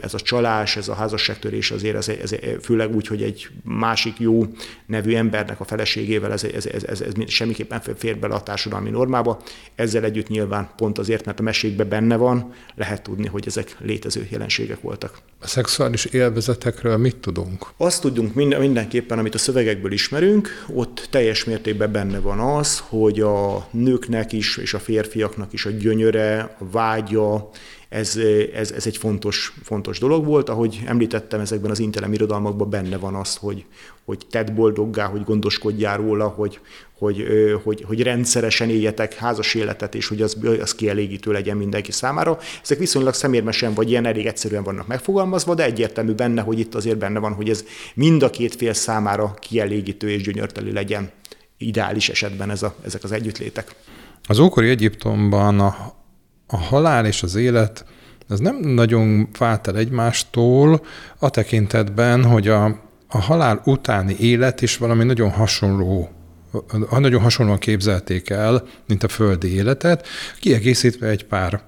ez 0.02 0.13
a 0.13 0.20
csalás, 0.20 0.76
ez 0.76 0.88
a 0.88 0.94
házasságtörés 0.94 1.72
azért, 1.72 1.96
ez, 1.96 2.08
ez, 2.08 2.36
főleg 2.62 2.96
úgy, 2.96 3.08
hogy 3.08 3.24
egy 3.24 3.48
másik 3.63 4.20
jó 4.20 4.46
nevű 4.86 5.15
embernek 5.15 5.60
a 5.60 5.63
feleségével 5.63 6.32
ez, 6.32 6.44
ez, 6.44 6.65
ez, 6.65 6.84
ez, 6.84 7.02
ez 7.02 7.13
semmiképpen 7.28 7.82
fér 7.96 8.18
bele 8.18 8.34
a 8.34 8.44
társadalmi 8.44 8.89
normába. 8.89 9.41
Ezzel 9.76 10.04
együtt 10.04 10.28
nyilván 10.28 10.70
pont 10.78 10.98
azért, 10.98 11.26
mert 11.26 11.39
a 11.39 11.44
mesékben 11.44 11.89
benne 11.89 12.15
van, 12.15 12.54
lehet 12.76 13.04
tudni, 13.04 13.28
hogy 13.28 13.44
ezek 13.48 13.76
létező 13.80 14.28
jelenségek 14.30 14.82
voltak. 14.82 15.18
A 15.39 15.48
szexuális 15.48 16.06
élvezetekről 16.06 16.98
mit 16.98 17.15
tudunk? 17.15 17.65
Azt 17.78 18.02
tudunk 18.02 18.34
minden, 18.34 18.60
mindenképpen, 18.60 19.20
amit 19.20 19.36
a 19.36 19.38
szövegekből 19.38 19.91
ismerünk, 19.91 20.65
ott 20.74 21.08
teljes 21.10 21.44
mértékben 21.44 21.91
benne 21.91 22.20
van 22.20 22.39
az, 22.39 22.84
hogy 22.88 23.20
a 23.20 23.68
nőknek 23.72 24.34
is 24.34 24.58
és 24.58 24.74
a 24.74 24.80
férfiaknak 24.80 25.54
is 25.54 25.65
a 25.65 25.70
gyönyöre, 25.70 26.56
a 26.60 26.70
vágya, 26.72 27.50
ez, 27.89 28.19
ez, 28.54 28.71
ez 28.71 28.86
egy 28.86 28.98
fontos, 28.98 29.54
fontos 29.63 30.00
dolog 30.00 30.26
volt. 30.26 30.50
Ahogy 30.50 30.82
említettem, 30.86 31.39
ezekben 31.39 31.71
az 31.71 31.80
intelem 31.80 32.13
irodalmakban 32.13 32.69
benne 32.69 32.98
van 32.98 33.15
az, 33.15 33.36
hogy, 33.36 33.65
hogy 34.06 34.17
tedd 34.30 34.54
boldoggá, 34.54 35.06
hogy 35.06 35.24
gondoskodjál 35.24 35.98
róla, 35.98 36.28
hogy, 36.28 36.60
hogy, 36.98 37.26
hogy, 37.63 37.84
hogy 37.88 38.02
rendszeresen 38.02 38.69
éljetek 38.69 39.13
házas 39.13 39.54
életet, 39.54 39.95
és 39.95 40.08
hogy 40.08 40.21
az, 40.21 40.38
az 40.62 40.76
kielégítő 40.76 41.32
legyen 41.32 41.58
mindenki 41.58 41.91
számára. 41.91 42.38
Ezek 42.63 42.78
viszonylag 42.78 43.13
szemérmesen, 43.13 43.74
vagy 43.74 43.89
ilyen 43.89 44.06
elég 44.06 44.26
egyszerűen 44.26 44.63
vannak 44.63 44.88
megfogalmazva, 44.88 45.56
de 45.56 45.63
egyértelmű 45.63 46.12
benne, 46.13 46.41
hogy 46.41 46.60
itt 46.60 46.76
azért 46.76 46.98
benne 46.98 47.19
van, 47.19 47.34
hogy 47.34 47.50
ez 47.50 47.65
mind 47.93 48.24
a 48.24 48.30
két 48.30 48.56
fél 48.56 48.74
számára 48.74 49.34
kielégítő 49.39 50.10
és 50.10 50.21
gyönyörteli 50.21 50.71
legyen 50.71 51.12
ideális 51.58 52.10
esetben 52.10 52.50
ez 52.50 52.63
a, 52.63 52.76
ezek 52.86 53.04
az 53.04 53.12
együttlétek. 53.12 53.76
Az 54.28 54.39
ókori 54.39 54.69
Egyiptomban 54.69 55.60
a 55.60 55.93
a 56.48 56.58
halál 56.58 57.06
és 57.06 57.24
az 57.24 57.36
élet 57.36 57.86
ez 58.30 58.40
nem 58.40 58.56
nagyon 58.56 59.28
vált 59.38 59.68
el 59.68 59.78
egymástól 59.78 60.86
a 61.20 61.30
tekintetben, 61.30 62.24
hogy 62.24 62.48
a, 62.48 62.66
a 63.08 63.22
halál 63.22 63.62
utáni 63.66 64.16
élet 64.20 64.62
is 64.62 64.78
valami 64.78 65.04
nagyon 65.04 65.32
hasonló 65.32 66.10
nagyon 67.00 67.22
hasonlóan 67.22 67.58
képzelték 67.58 68.30
el, 68.30 68.64
mint 68.88 69.04
a 69.04 69.08
földi 69.08 69.54
életet, 69.54 70.08
kiegészítve 70.40 71.08
egy 71.08 71.26
pár 71.26 71.62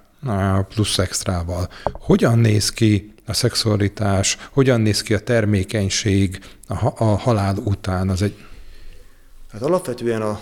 plusz 0.69 0.97
extrával. 0.97 1.69
Hogyan 1.91 2.39
néz 2.39 2.69
ki 2.69 3.13
a 3.25 3.33
szexualitás, 3.33 4.37
hogyan 4.51 4.81
néz 4.81 5.01
ki 5.01 5.13
a 5.13 5.19
termékenység 5.19 6.39
a, 6.67 7.03
a 7.03 7.03
halál 7.03 7.55
után? 7.63 8.09
Az 8.09 8.21
egy... 8.21 8.35
Hát 9.51 9.61
alapvetően 9.61 10.21
a, 10.21 10.39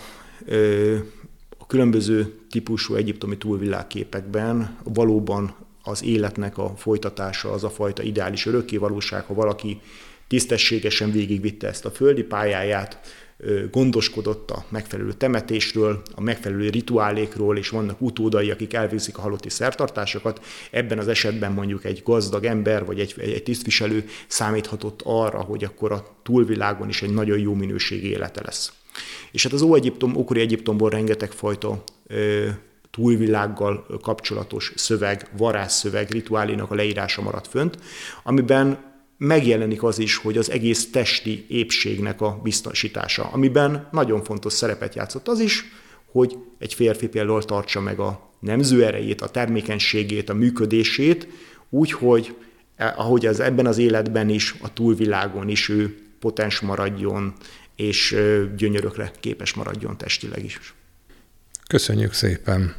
a 1.65 1.67
különböző 1.67 2.33
típusú 2.49 2.95
egyiptomi 2.95 3.37
túlvilágképekben 3.37 4.77
valóban 4.83 5.55
az 5.83 6.03
életnek 6.03 6.57
a 6.57 6.73
folytatása, 6.75 7.51
az 7.51 7.63
a 7.63 7.69
fajta 7.69 8.03
ideális 8.03 8.45
örökkévalóság, 8.45 9.23
ha 9.25 9.33
valaki 9.33 9.81
tisztességesen 10.27 11.11
végigvitte 11.11 11.67
ezt 11.67 11.85
a 11.85 11.91
földi 11.91 12.23
pályáját, 12.23 12.99
gondoskodott 13.71 14.51
a 14.51 14.65
megfelelő 14.69 15.13
temetésről, 15.13 16.01
a 16.15 16.21
megfelelő 16.21 16.69
rituálékról, 16.69 17.57
és 17.57 17.69
vannak 17.69 18.01
utódai, 18.01 18.51
akik 18.51 18.73
elvégzik 18.73 19.17
a 19.17 19.21
halotti 19.21 19.49
szertartásokat. 19.49 20.45
Ebben 20.71 20.99
az 20.99 21.07
esetben 21.07 21.51
mondjuk 21.51 21.85
egy 21.85 22.01
gazdag 22.03 22.45
ember, 22.45 22.85
vagy 22.85 22.99
egy, 22.99 23.13
egy 23.17 23.43
tisztviselő 23.43 24.05
számíthatott 24.27 25.01
arra, 25.03 25.41
hogy 25.41 25.63
akkor 25.63 25.91
a 25.91 26.17
túlvilágon 26.23 26.89
is 26.89 27.01
egy 27.01 27.13
nagyon 27.13 27.39
jó 27.39 27.53
minőségi 27.53 28.09
élete 28.09 28.41
lesz. 28.43 28.73
És 29.31 29.43
hát 29.43 29.53
az 29.53 29.61
Ó-Egyiptom, 29.61 30.15
ókori 30.15 30.39
Egyiptomból 30.39 30.89
rengeteg 30.89 31.31
fajta 31.31 31.83
ö, 32.07 32.47
túlvilággal 32.91 33.85
kapcsolatos 34.01 34.71
szöveg, 34.75 35.29
varázsszöveg, 35.37 36.11
rituálénak 36.11 36.71
a 36.71 36.75
leírása 36.75 37.21
maradt 37.21 37.47
fönt, 37.47 37.77
amiben 38.23 38.93
megjelenik 39.17 39.83
az 39.83 39.99
is, 39.99 40.17
hogy 40.17 40.37
az 40.37 40.51
egész 40.51 40.91
testi 40.91 41.45
épségnek 41.47 42.21
a 42.21 42.39
biztosítása, 42.43 43.29
amiben 43.31 43.87
nagyon 43.91 44.23
fontos 44.23 44.53
szerepet 44.53 44.95
játszott 44.95 45.27
az 45.27 45.39
is, 45.39 45.65
hogy 46.11 46.37
egy 46.59 46.73
férfi 46.73 47.07
például 47.07 47.43
tartsa 47.43 47.81
meg 47.81 47.99
a 47.99 48.29
nemző 48.39 48.85
erejét, 48.85 49.21
a 49.21 49.29
termékenységét, 49.29 50.29
a 50.29 50.33
működését, 50.33 51.27
úgy, 51.69 51.91
hogy 51.91 52.35
eh, 52.75 52.99
ahogy 52.99 53.25
az 53.25 53.39
ebben 53.39 53.65
az 53.65 53.77
életben 53.77 54.29
is, 54.29 54.55
a 54.61 54.73
túlvilágon 54.73 55.49
is 55.49 55.69
ő 55.69 55.97
potens 56.19 56.59
maradjon, 56.59 57.33
és 57.75 58.15
gyönyörökre 58.57 59.11
képes 59.19 59.53
maradjon 59.53 59.97
testileg 59.97 60.43
is. 60.43 60.73
Köszönjük 61.67 62.13
szépen! 62.13 62.75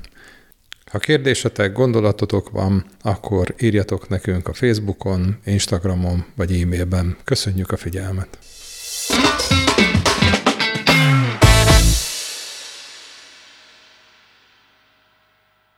Ha 0.90 0.98
kérdésetek, 0.98 1.72
gondolatotok 1.72 2.50
van, 2.50 2.84
akkor 3.02 3.54
írjatok 3.58 4.08
nekünk 4.08 4.48
a 4.48 4.52
Facebookon, 4.52 5.36
Instagramon 5.44 6.24
vagy 6.34 6.60
e-mailben. 6.60 7.16
Köszönjük 7.24 7.70
a 7.70 7.76
figyelmet! 7.76 8.38